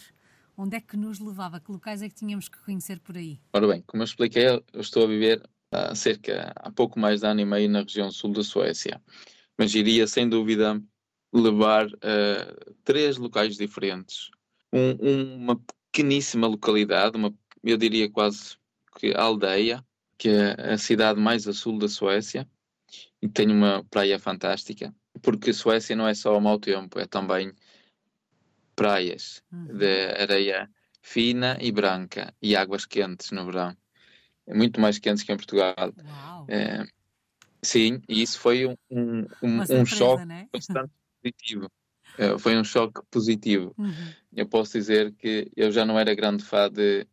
onde 0.56 0.76
é 0.76 0.80
que 0.80 0.96
nos 0.96 1.18
levava? 1.18 1.60
Que 1.60 1.72
locais 1.72 2.02
é 2.02 2.08
que 2.08 2.14
tínhamos 2.14 2.48
que 2.48 2.56
conhecer 2.64 3.00
por 3.00 3.16
aí? 3.16 3.40
Ora 3.52 3.66
bem, 3.66 3.82
como 3.86 4.02
eu 4.02 4.04
expliquei, 4.04 4.46
eu 4.46 4.80
estou 4.80 5.04
a 5.04 5.08
viver 5.08 5.42
há 5.72 5.94
cerca, 5.94 6.52
há 6.54 6.70
pouco 6.70 7.00
mais 7.00 7.20
de 7.20 7.26
ano 7.26 7.40
e 7.40 7.44
meio 7.44 7.68
na 7.68 7.80
região 7.80 8.10
sul 8.12 8.32
da 8.32 8.44
Suécia, 8.44 9.02
mas 9.58 9.74
iria 9.74 10.06
sem 10.06 10.28
dúvida 10.28 10.80
levar 11.34 11.86
uh, 11.86 12.74
três 12.84 13.16
locais 13.16 13.56
diferentes. 13.56 14.30
Um, 14.72 15.36
uma 15.36 15.60
pequeníssima 15.90 16.46
localidade, 16.46 17.16
uma, 17.16 17.34
eu 17.62 17.76
diria 17.76 18.08
quase 18.08 18.56
que 18.98 19.12
aldeia, 19.14 19.84
que 20.16 20.28
é 20.28 20.72
a 20.74 20.78
cidade 20.78 21.20
mais 21.20 21.48
a 21.48 21.52
sul 21.52 21.78
da 21.78 21.88
Suécia, 21.88 22.48
e 23.20 23.28
tem 23.28 23.50
uma 23.50 23.84
praia 23.90 24.18
fantástica, 24.18 24.94
porque 25.22 25.50
a 25.50 25.54
Suécia 25.54 25.96
não 25.96 26.06
é 26.06 26.14
só 26.14 26.38
mau 26.38 26.58
tempo, 26.58 26.98
é 27.00 27.06
também 27.06 27.52
praias 28.76 29.42
uhum. 29.52 29.76
de 29.76 30.06
areia 30.20 30.70
fina 31.02 31.58
e 31.60 31.70
branca 31.70 32.32
e 32.40 32.56
águas 32.56 32.86
quentes 32.86 33.30
no 33.30 33.44
verão. 33.44 33.76
É 34.46 34.54
muito 34.54 34.80
mais 34.80 34.98
quentes 34.98 35.24
que 35.24 35.32
em 35.32 35.36
Portugal. 35.36 35.74
É, 36.48 36.84
sim, 37.62 38.02
e 38.08 38.22
isso 38.22 38.38
foi 38.38 38.66
um, 38.66 38.76
um, 39.42 39.58
surpresa, 39.58 39.80
um 39.80 39.86
choque 39.86 40.24
né? 40.24 40.48
bastante 40.52 40.92
positivo. 41.32 41.70
É, 42.18 42.38
foi 42.38 42.56
um 42.56 42.64
choque 42.64 43.00
positivo. 43.10 43.74
Uhum. 43.76 44.12
Eu 44.36 44.46
posso 44.46 44.72
dizer 44.72 45.12
que 45.14 45.50
eu 45.56 45.72
já 45.72 45.84
não 45.84 45.98
era 45.98 46.14
grande 46.14 46.44
fã 46.44 46.70
de, 46.70 47.06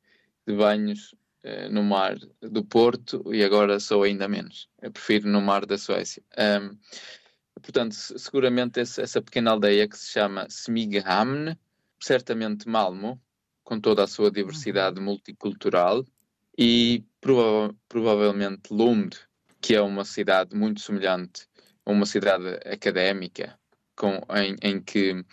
de 0.46 0.56
banhos 0.56 1.16
eh, 1.44 1.70
no 1.70 1.84
mar 1.84 2.18
do 2.40 2.64
Porto 2.64 3.24
e 3.34 3.44
agora 3.44 3.80
sou 3.80 4.04
ainda 4.04 4.28
menos. 4.28 4.70
Eu 4.82 4.92
prefiro 4.92 5.28
no 5.28 5.42
mar 5.42 5.66
da 5.66 5.78
Suécia. 5.78 6.24
Um, 6.38 6.78
portanto, 7.62 7.94
seguramente 7.94 8.80
esse, 8.80 9.02
essa 9.02 9.22
pequena 9.22 9.52
aldeia 9.52 9.88
que 9.88 9.98
se 9.98 10.12
chama 10.12 10.46
Smighamn, 10.48 11.58
certamente 12.00 12.70
Malmo, 12.70 13.20
com 13.64 13.80
toda 13.80 14.04
a 14.04 14.08
sua 14.08 14.30
diversidade 14.30 15.00
uhum. 15.00 15.06
multicultural, 15.06 16.06
e 16.58 17.04
prova 17.20 17.74
provavelmente 17.88 18.72
Lund, 18.72 19.18
que 19.60 19.74
é 19.74 19.82
uma 19.82 20.06
cidade 20.06 20.56
muito 20.56 20.82
semelhante 20.82 21.48
a 21.86 21.92
uma 21.92 22.06
cidade 22.06 22.60
académica, 22.66 23.58
com, 23.96 24.22
em, 24.36 24.56
em 24.62 24.82
que 24.82 25.24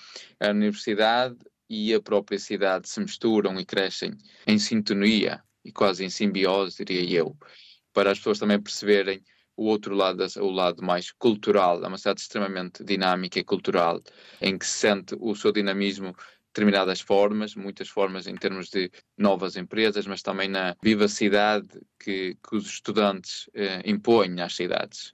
a 0.40 0.50
universidade 0.50 1.36
e 1.68 1.92
a 1.92 2.00
própria 2.00 2.38
cidade 2.38 2.88
se 2.88 3.00
misturam 3.00 3.58
e 3.60 3.64
crescem 3.64 4.12
em 4.46 4.58
sintonia 4.58 5.42
e 5.64 5.72
quase 5.72 6.04
em 6.04 6.10
simbiose, 6.10 6.84
diria 6.84 7.18
eu, 7.18 7.36
para 7.92 8.10
as 8.10 8.18
pessoas 8.18 8.38
também 8.38 8.60
perceberem 8.60 9.22
o 9.56 9.64
outro 9.64 9.94
lado, 9.94 10.24
o 10.40 10.50
lado 10.50 10.82
mais 10.82 11.10
cultural. 11.10 11.82
É 11.84 11.88
uma 11.88 11.98
cidade 11.98 12.20
extremamente 12.20 12.84
dinâmica 12.84 13.38
e 13.38 13.44
cultural, 13.44 14.00
em 14.40 14.56
que 14.56 14.64
se 14.64 14.78
sente 14.78 15.16
o 15.18 15.34
seu 15.34 15.52
dinamismo 15.52 16.14
determinadas 16.46 17.00
formas, 17.00 17.54
muitas 17.54 17.88
formas 17.88 18.26
em 18.26 18.34
termos 18.36 18.68
de 18.68 18.90
novas 19.16 19.56
empresas, 19.56 20.06
mas 20.06 20.22
também 20.22 20.48
na 20.48 20.76
vivacidade 20.82 21.68
que, 21.98 22.36
que 22.36 22.56
os 22.56 22.66
estudantes 22.66 23.50
eh, 23.52 23.82
impõem 23.84 24.40
às 24.40 24.54
cidades. 24.54 25.12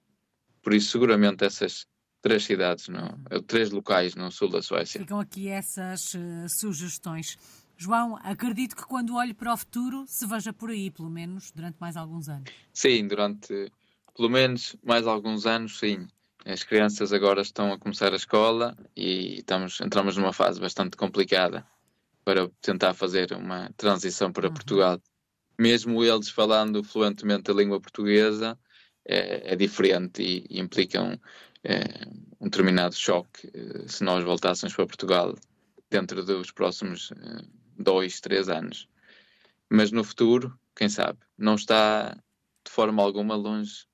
Por 0.63 0.73
isso, 0.73 0.93
seguramente 0.93 1.45
essas 1.45 1.87
três 2.25 2.43
cidades, 2.43 2.89
não, 2.89 3.19
três 3.47 3.71
locais 3.71 4.15
no 4.15 4.33
sul 4.33 4.49
da 4.49 4.63
Suécia. 4.63 4.99
Ficam 4.99 5.21
aqui 5.21 5.47
essas 5.47 6.15
uh, 6.15 6.49
sugestões. 6.49 7.37
João, 7.77 8.17
acredito 8.23 8.75
que 8.75 8.87
quando 8.87 9.15
olhe 9.15 9.35
para 9.35 9.53
o 9.53 9.57
futuro 9.59 10.07
se 10.09 10.27
veja 10.27 10.51
por 10.51 10.71
aí, 10.71 10.91
pelo 10.91 11.11
menos 11.11 11.53
durante 11.53 11.77
mais 11.79 11.99
alguns 11.99 12.31
anos. 12.31 12.51
Sim, 12.73 13.07
durante 13.09 13.71
pelo 14.17 14.31
menos 14.31 14.75
mais 14.83 15.07
alguns 15.07 15.45
anos, 15.45 15.79
sim. 15.79 16.09
As 16.47 16.63
crianças 16.63 17.13
agora 17.13 17.43
estão 17.43 17.71
a 17.75 17.79
começar 17.79 18.11
a 18.15 18.17
escola 18.17 18.75
e 18.97 19.41
estamos, 19.41 19.79
entramos 19.83 20.17
numa 20.17 20.33
fase 20.33 20.59
bastante 20.59 20.97
complicada 20.97 21.67
para 22.25 22.49
tentar 22.63 22.95
fazer 22.95 23.35
uma 23.35 23.71
transição 23.77 24.33
para 24.33 24.49
uhum. 24.49 24.55
Portugal. 24.55 24.99
Mesmo 25.59 26.03
eles 26.03 26.31
falando 26.31 26.83
fluentemente 26.83 27.51
a 27.51 27.55
língua 27.55 27.79
portuguesa, 27.79 28.59
é, 29.05 29.53
é 29.53 29.57
diferente 29.57 30.23
e, 30.23 30.47
e 30.49 30.59
implicam 30.59 31.13
é, 31.13 31.19
um 32.41 32.45
determinado 32.45 32.95
choque 32.95 33.51
eh, 33.55 33.89
se 33.89 34.05
nós 34.05 34.23
voltássemos 34.23 34.75
para 34.75 34.87
Portugal 34.87 35.35
dentro 35.91 36.25
dos 36.25 36.51
próximos 36.51 37.11
eh, 37.13 37.45
dois, 37.79 38.21
três 38.21 38.49
anos. 38.49 38.89
Mas 39.71 39.91
no 39.91 40.05
futuro, 40.05 40.59
quem 40.77 40.89
sabe, 40.89 41.19
não 41.39 41.55
está 41.55 42.15
de 42.65 42.71
forma 42.71 43.03
alguma 43.03 43.35
longe 43.35 43.87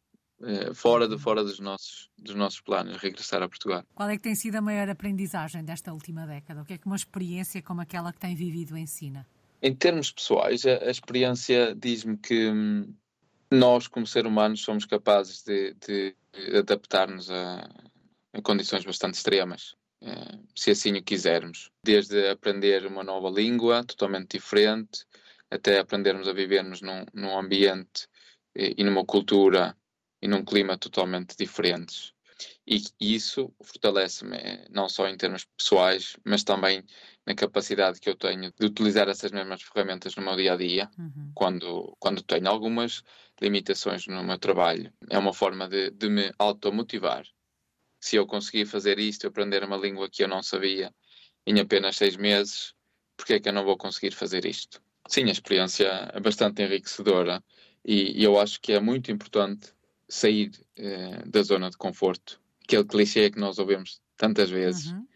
eh, 0.43 0.73
fora 0.75 1.07
de 1.07 1.19
fora 1.19 1.45
dos 1.45 1.61
nossos, 1.61 2.11
dos 2.19 2.35
nossos 2.35 2.61
planos, 2.61 2.97
regressar 2.97 3.43
a 3.43 3.49
Portugal. 3.49 3.85
Qual 3.95 4.09
é 4.09 4.17
que 4.17 4.23
tem 4.23 4.35
sido 4.35 4.57
a 4.57 4.61
maior 4.61 4.89
aprendizagem 4.89 5.65
desta 5.65 5.93
última 5.93 6.27
década? 6.27 6.63
O 6.63 6.65
que 6.65 6.75
é 6.75 6.79
que 6.79 6.87
uma 6.87 6.97
experiência 6.97 7.63
como 7.63 7.81
aquela 7.81 8.13
que 8.13 8.19
tem 8.19 8.35
vivido 8.35 8.77
ensina? 8.77 9.27
Em 9.63 9.75
termos 9.75 10.11
pessoais, 10.11 10.65
a, 10.65 10.85
a 10.85 10.91
experiência 10.91 11.75
diz-me 11.75 12.17
que 12.17 12.49
hum, 12.49 12.95
nós, 13.51 13.87
como 13.87 14.07
seres 14.07 14.31
humanos, 14.31 14.63
somos 14.63 14.87
capazes 14.87 15.43
de, 15.43 15.75
de 15.75 16.17
adaptar-nos 16.59 17.31
a, 17.31 17.69
a, 18.33 18.43
condições 18.43 18.85
bastante 18.85 19.14
extremas, 19.14 19.77
eh, 20.03 20.38
se 20.55 20.71
assim 20.71 20.97
o 20.97 21.03
quisermos. 21.03 21.71
Desde 21.85 22.29
aprender 22.29 22.87
uma 22.87 23.03
nova 23.03 23.29
língua 23.31 23.85
totalmente 23.85 24.38
diferente, 24.38 25.05
até 25.51 25.79
aprendermos 25.79 26.29
a 26.29 26.33
vivermos 26.33 26.81
num, 26.81 27.05
num 27.12 27.38
ambiente 27.38 28.09
e, 28.55 28.75
e 28.79 28.85
numa 28.85 29.05
cultura 29.05 29.77
e 30.23 30.29
num 30.29 30.45
clima 30.45 30.79
totalmente 30.79 31.37
diferentes. 31.37 32.12
E 32.66 32.83
isso 33.01 33.53
fortalece-me 33.62 34.38
não 34.71 34.88
só 34.88 35.09
em 35.09 35.16
termos 35.16 35.45
pessoais, 35.57 36.16
mas 36.25 36.45
também 36.45 36.85
na 37.31 37.35
capacidade 37.37 38.01
que 38.01 38.11
eu 38.11 38.16
tenho 38.16 38.53
de 38.59 38.66
utilizar 38.66 39.09
essas 39.09 39.31
mesmas 39.31 39.62
ferramentas 39.62 40.16
no 40.16 40.23
meu 40.23 40.35
dia 40.35 40.55
a 40.55 40.57
dia, 40.57 40.90
uhum. 40.99 41.31
quando, 41.33 41.97
quando 42.01 42.23
tenho 42.23 42.49
algumas 42.49 43.05
limitações 43.40 44.05
no 44.09 44.25
meu 44.25 44.37
trabalho. 44.37 44.93
É 45.09 45.16
uma 45.16 45.33
forma 45.33 45.69
de, 45.69 45.90
de 45.93 46.09
me 46.09 46.33
automotivar. 46.38 47.25
Se 48.01 48.16
eu 48.16 48.27
conseguir 48.27 48.66
fazer 48.66 48.99
isto, 48.99 49.29
aprender 49.29 49.62
uma 49.62 49.77
língua 49.77 50.11
que 50.11 50.25
eu 50.25 50.29
não 50.29 50.43
sabia 50.43 50.93
em 51.47 51.61
apenas 51.61 51.97
seis 51.97 52.16
meses, 52.16 52.75
porque 53.16 53.35
é 53.35 53.40
que 53.40 53.49
eu 53.49 53.53
não 53.53 53.64
vou 53.64 53.77
conseguir 53.77 54.11
fazer 54.11 54.45
isto? 54.45 54.83
Sim, 55.07 55.29
a 55.29 55.33
experiência 55.33 56.11
é 56.12 56.19
bastante 56.19 56.62
enriquecedora 56.62 57.43
e, 57.85 58.21
e 58.21 58.25
eu 58.25 58.40
acho 58.40 58.61
que 58.61 58.73
é 58.73 58.81
muito 58.81 59.12
importante 59.12 59.73
sair 60.09 60.51
eh, 60.77 61.23
da 61.27 61.43
zona 61.43 61.71
de 61.71 61.77
conforto, 61.77 62.40
aquele 62.64 62.85
clichê 62.85 63.31
que 63.31 63.38
nós 63.38 63.59
ouvimos 63.59 64.01
tantas 64.16 64.51
vezes. 64.51 64.90
Uhum. 64.90 65.07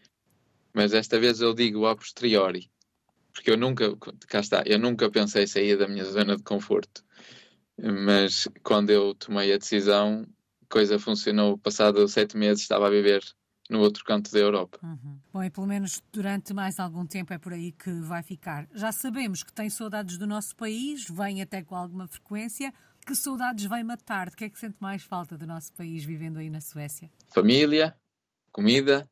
Mas 0.75 0.93
esta 0.93 1.17
vez 1.17 1.39
eu 1.39 1.53
digo 1.53 1.87
a 1.87 1.95
posteriori, 1.95 2.69
porque 3.33 3.49
eu 3.49 3.57
nunca, 3.57 3.95
cá 4.27 4.41
está, 4.41 4.61
eu 4.65 4.77
nunca 4.77 5.09
pensei 5.09 5.47
sair 5.47 5.77
da 5.77 5.87
minha 5.87 6.03
zona 6.03 6.35
de 6.35 6.43
conforto. 6.43 7.01
Mas 7.81 8.47
quando 8.61 8.89
eu 8.89 9.15
tomei 9.15 9.53
a 9.53 9.57
decisão, 9.57 10.27
coisa 10.69 10.99
funcionou. 10.99 11.57
Passado 11.57 12.05
sete 12.09 12.35
meses 12.35 12.63
estava 12.63 12.87
a 12.87 12.89
viver 12.89 13.23
no 13.69 13.79
outro 13.79 14.03
canto 14.03 14.29
da 14.31 14.39
Europa. 14.39 14.77
Uhum. 14.83 15.19
Bom, 15.31 15.43
e 15.43 15.49
pelo 15.49 15.65
menos 15.65 16.03
durante 16.11 16.53
mais 16.53 16.77
algum 16.77 17.05
tempo 17.05 17.33
é 17.33 17.37
por 17.37 17.53
aí 17.53 17.71
que 17.71 17.91
vai 18.01 18.21
ficar. 18.21 18.67
Já 18.73 18.91
sabemos 18.91 19.43
que 19.43 19.53
tem 19.53 19.69
saudades 19.69 20.17
do 20.17 20.27
nosso 20.27 20.55
país, 20.57 21.07
vem 21.09 21.41
até 21.41 21.63
com 21.63 21.75
alguma 21.75 22.05
frequência. 22.05 22.73
Que 23.05 23.15
saudades 23.15 23.65
vai 23.65 23.83
matar? 23.83 24.29
De 24.29 24.35
que 24.35 24.43
é 24.43 24.49
que 24.49 24.59
sente 24.59 24.77
mais 24.79 25.03
falta 25.03 25.37
do 25.37 25.47
nosso 25.47 25.71
país 25.73 26.03
vivendo 26.03 26.37
aí 26.37 26.49
na 26.49 26.59
Suécia? 26.59 27.09
Família, 27.29 27.95
comida, 28.51 29.09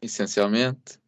essencialmente, 0.00 0.98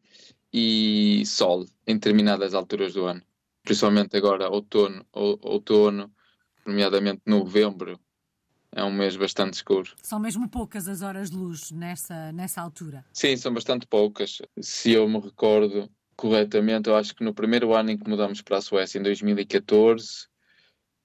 e 0.58 1.22
sol 1.26 1.66
em 1.86 1.96
determinadas 1.96 2.54
alturas 2.54 2.94
do 2.94 3.04
ano. 3.04 3.22
Principalmente 3.62 4.16
agora, 4.16 4.48
outono, 4.48 5.04
outono, 5.12 6.10
nomeadamente 6.64 7.20
novembro, 7.26 8.00
é 8.72 8.82
um 8.82 8.90
mês 8.90 9.16
bastante 9.16 9.54
escuro. 9.54 9.92
São 10.02 10.18
mesmo 10.18 10.48
poucas 10.48 10.88
as 10.88 11.02
horas 11.02 11.30
de 11.30 11.36
luz 11.36 11.70
nessa, 11.70 12.32
nessa 12.32 12.62
altura? 12.62 13.04
Sim, 13.12 13.36
são 13.36 13.52
bastante 13.52 13.86
poucas. 13.86 14.40
Se 14.58 14.92
eu 14.92 15.06
me 15.06 15.20
recordo 15.20 15.90
corretamente, 16.16 16.88
eu 16.88 16.96
acho 16.96 17.14
que 17.14 17.22
no 17.22 17.34
primeiro 17.34 17.74
ano 17.74 17.90
em 17.90 17.98
que 17.98 18.08
mudamos 18.08 18.40
para 18.40 18.56
a 18.56 18.62
Suécia, 18.62 18.98
em 18.98 19.02
2014, 19.02 20.26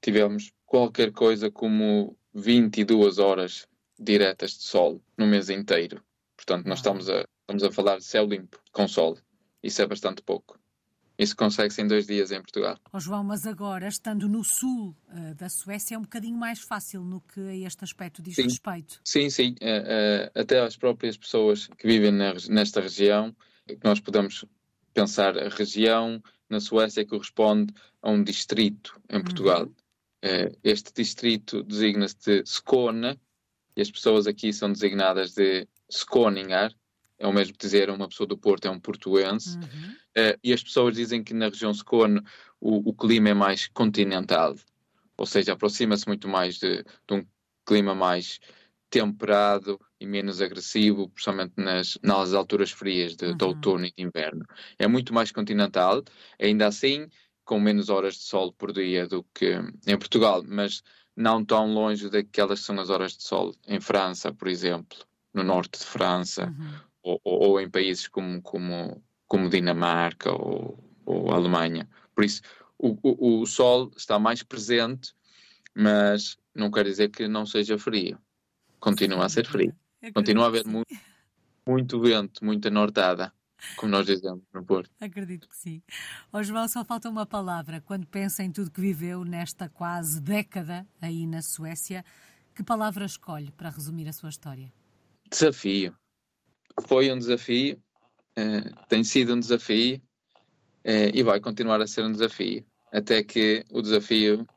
tivemos 0.02 0.54
qualquer 0.66 1.12
coisa 1.12 1.52
como 1.52 2.18
22 2.34 3.20
horas 3.20 3.68
diretas 4.00 4.52
de 4.52 4.64
sol 4.64 5.02
no 5.18 5.28
mês 5.28 5.50
inteiro. 5.50 6.02
Portanto, 6.38 6.66
nós 6.68 6.80
estamos 6.80 7.10
a, 7.10 7.26
estamos 7.42 7.64
a 7.64 7.72
falar 7.72 7.98
de 7.98 8.06
céu 8.06 8.26
limpo, 8.26 8.58
com 8.72 8.88
sol. 8.88 9.18
Isso 9.64 9.82
é 9.82 9.88
bastante 9.88 10.22
pouco. 10.22 10.60
Isso 11.18 11.36
consegue-se 11.36 11.82
em 11.82 11.88
dois 11.88 12.08
dias 12.08 12.32
em 12.32 12.42
Portugal. 12.42 12.80
Oh, 12.92 13.00
João, 13.00 13.24
mas 13.24 13.46
agora, 13.46 13.88
estando 13.88 14.28
no 14.28 14.44
sul 14.44 14.96
uh, 15.10 15.36
da 15.36 15.50
Suécia, 15.50 15.96
é 15.96 15.98
um 15.98 16.02
bocadinho 16.02 16.36
mais 16.36 16.62
fácil 16.62 17.04
no 17.04 17.22
que 17.22 17.40
a 17.40 17.56
este 17.56 17.84
aspecto 17.84 18.24
diz 18.24 18.36
sim. 18.36 18.44
respeito. 18.44 19.00
Sim, 19.04 19.30
sim. 19.30 19.56
Uh, 19.62 20.36
uh, 20.36 20.42
até 20.42 20.60
as 20.60 20.76
próprias 20.76 21.16
pessoas 21.18 21.68
que 21.68 21.86
vivem 21.86 22.12
na, 22.12 22.34
nesta 22.50 22.82
região, 22.82 23.36
nós 23.84 24.00
podemos 24.00 24.46
pensar 24.94 25.38
a 25.38 25.50
região 25.50 26.22
na 26.50 26.60
Suécia 26.60 27.06
corresponde 27.06 27.74
a 28.02 28.10
um 28.10 28.24
distrito 28.24 29.00
em 29.10 29.24
Portugal. 29.24 29.64
Uhum. 29.64 30.52
Este 30.64 30.92
distrito 30.94 31.64
designa-se 31.64 32.18
de 32.18 32.44
Skåne 32.46 33.20
e 33.76 33.82
as 33.82 33.90
pessoas 33.90 34.28
aqui 34.28 34.52
são 34.52 34.72
designadas 34.72 35.34
de 35.34 35.68
Skåningar, 35.90 36.74
é 37.22 37.28
o 37.28 37.32
mesmo 37.32 37.56
dizer 37.58 37.90
uma 37.90 38.08
pessoa 38.08 38.28
do 38.28 38.38
Porto 38.38 38.66
é 38.66 38.72
um 38.72 38.80
portuense, 38.80 39.58
uhum. 39.58 39.92
uh, 40.18 40.40
e 40.44 40.52
as 40.52 40.64
pessoas 40.64 40.96
dizem 40.96 41.24
que 41.24 41.34
na 41.34 41.50
região 41.50 41.72
Skåne 41.72 42.22
o, 42.60 42.90
o 42.90 42.94
clima 42.94 43.30
é 43.30 43.34
mais 43.34 43.68
continental, 43.68 44.56
ou 45.16 45.26
seja, 45.26 45.54
aproxima-se 45.54 46.08
muito 46.08 46.28
mais 46.28 46.58
de, 46.58 46.84
de, 46.84 47.14
um 47.14 47.24
clima 47.66 47.94
mais 47.94 48.40
temperado 48.90 49.80
e 50.00 50.06
menos 50.06 50.42
agressivo, 50.42 51.10
principalmente 51.10 51.54
nas, 51.58 51.98
nas 52.02 52.34
alturas 52.34 52.72
frias 52.72 53.16
de, 53.16 53.28
uhum. 53.28 53.38
de 53.38 53.46
outono 53.46 53.86
e 53.86 53.94
de 53.96 54.04
inverno. 54.04 54.44
É 54.80 54.88
muito 54.88 55.14
mais 55.14 55.32
continental, 55.32 56.04
ainda 56.40 56.68
assim 56.68 57.08
com 57.46 57.60
menos 57.60 57.90
horas 57.90 58.16
de 58.16 58.24
sol 58.24 58.52
por 58.52 58.74
dia 58.74 59.08
do 59.08 59.24
que 59.34 59.60
em 59.86 59.98
Portugal, 59.98 60.44
mas 60.48 60.82
não 61.16 61.44
tão 61.46 61.72
longe 61.74 62.10
daquelas 62.10 62.62
que 62.62 62.66
são 62.66 62.80
as 62.80 62.90
horas 62.90 63.16
de 63.16 63.24
sol 63.24 63.54
em 63.68 63.80
França, 63.80 64.34
por 64.34 64.48
exemplo, 64.48 64.98
no 65.34 65.44
norte 65.44 65.80
de 65.80 65.86
França, 65.86 66.46
uhum. 66.46 66.91
Ou, 67.04 67.20
ou, 67.24 67.40
ou, 67.50 67.62
em 67.62 67.70
países 67.70 68.08
como, 68.08 68.42
como, 68.42 69.04
como 69.28 69.50
Dinamarca 69.50 70.32
ou, 70.32 70.78
ou 71.06 71.32
Alemanha. 71.32 71.88
Por 72.14 72.24
isso, 72.24 72.42
o, 72.78 72.98
o, 73.04 73.42
o 73.42 73.46
sol 73.46 73.92
está 73.96 74.20
mais 74.20 74.44
presente, 74.44 75.14
mas 75.76 76.38
não 76.54 76.70
quer 76.72 76.86
dizer 76.86 77.10
que 77.10 77.28
não 77.28 77.46
seja 77.46 77.78
frio. 77.78 78.18
Continua 78.80 79.26
a 79.26 79.30
ser 79.30 79.46
frio. 79.46 79.76
Continua 80.14 80.46
a 80.46 80.48
haver 80.48 80.66
muito, 80.66 80.96
muito 81.66 82.02
vento, 82.02 82.44
muita 82.44 82.70
nortada 82.70 83.32
como 83.76 83.92
nós 83.92 84.06
dizemos 84.06 84.44
no 84.54 84.64
Porto. 84.64 84.90
Acredito 85.00 85.48
que 85.48 85.56
sim. 85.56 85.82
Ó 86.32 86.42
João, 86.42 86.68
só 86.68 86.84
falta 86.84 87.10
uma 87.10 87.26
palavra. 87.26 87.82
Quando 87.82 88.08
pensa 88.08 88.44
em 88.44 88.52
tudo 88.52 88.72
que 88.72 88.82
viveu 88.82 89.24
nesta 89.24 89.70
quase 89.70 90.20
década 90.20 90.88
aí 91.02 91.28
na 91.28 91.42
Suécia, 91.42 92.04
que 92.56 92.64
palavra 92.64 93.06
escolhe 93.06 93.52
para 93.52 93.70
resumir 93.70 94.08
a 94.08 94.14
sua 94.14 94.30
história? 94.30 94.72
Desafio. 95.30 95.96
Foi 96.88 97.12
um 97.12 97.18
desafio, 97.18 97.82
eh, 98.36 98.72
tem 98.88 99.04
sido 99.04 99.34
um 99.34 99.40
desafio 99.40 100.02
eh, 100.84 101.12
e 101.14 101.24
vai 101.24 101.40
continuar 101.40 101.82
a 101.82 101.88
ser 101.88 102.04
um 102.04 102.12
desafio, 102.12 102.66
até 102.92 103.24
que 103.24 103.66
o 103.72 103.82
desafio 103.82 104.48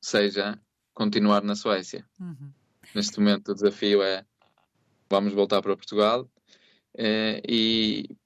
seja 0.00 0.60
continuar 0.92 1.42
na 1.42 1.54
Suécia. 1.54 2.04
Uhum. 2.20 2.52
Neste 2.94 3.18
momento 3.18 3.50
o 3.50 3.54
desafio 3.54 4.02
é 4.02 4.24
vamos 5.10 5.32
voltar 5.32 5.60
para 5.62 5.76
Portugal 5.76 6.28
eh, 6.96 7.42
e 7.46 8.16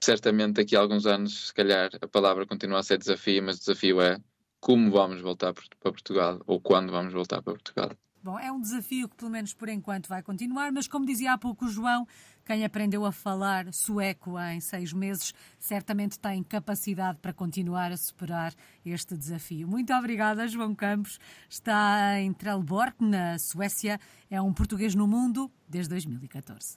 certamente 0.00 0.54
daqui 0.54 0.76
a 0.76 0.80
alguns 0.80 1.06
anos, 1.06 1.48
se 1.48 1.54
calhar, 1.54 1.90
a 2.00 2.08
palavra 2.08 2.46
continua 2.46 2.80
a 2.80 2.82
ser 2.82 2.98
desafio, 2.98 3.42
mas 3.42 3.56
o 3.56 3.60
desafio 3.60 4.00
é 4.00 4.18
como 4.60 4.90
vamos 4.90 5.20
voltar 5.20 5.52
para 5.52 5.92
Portugal 5.92 6.40
ou 6.46 6.60
quando 6.60 6.90
vamos 6.90 7.12
voltar 7.12 7.42
para 7.42 7.52
Portugal. 7.54 7.90
Bom, 8.22 8.38
é 8.38 8.50
um 8.50 8.60
desafio 8.60 9.08
que, 9.08 9.16
pelo 9.16 9.30
menos 9.30 9.54
por 9.54 9.68
enquanto, 9.68 10.08
vai 10.08 10.22
continuar, 10.22 10.72
mas 10.72 10.88
como 10.88 11.06
dizia 11.06 11.32
há 11.32 11.38
pouco 11.38 11.66
o 11.66 11.68
João, 11.68 12.06
quem 12.48 12.64
aprendeu 12.64 13.04
a 13.04 13.12
falar 13.12 13.66
sueco 13.74 14.40
em 14.40 14.58
seis 14.58 14.90
meses 14.90 15.34
certamente 15.58 16.18
tem 16.18 16.42
capacidade 16.42 17.18
para 17.20 17.30
continuar 17.30 17.92
a 17.92 17.96
superar 17.98 18.54
este 18.86 19.18
desafio. 19.18 19.68
Muito 19.68 19.92
obrigada, 19.92 20.48
João 20.48 20.74
Campos. 20.74 21.20
Está 21.46 22.18
em 22.18 22.32
Trelleborg, 22.32 22.94
na 23.00 23.38
Suécia. 23.38 24.00
É 24.30 24.40
um 24.40 24.54
português 24.54 24.94
no 24.94 25.06
mundo 25.06 25.50
desde 25.68 25.90
2014. 25.90 26.76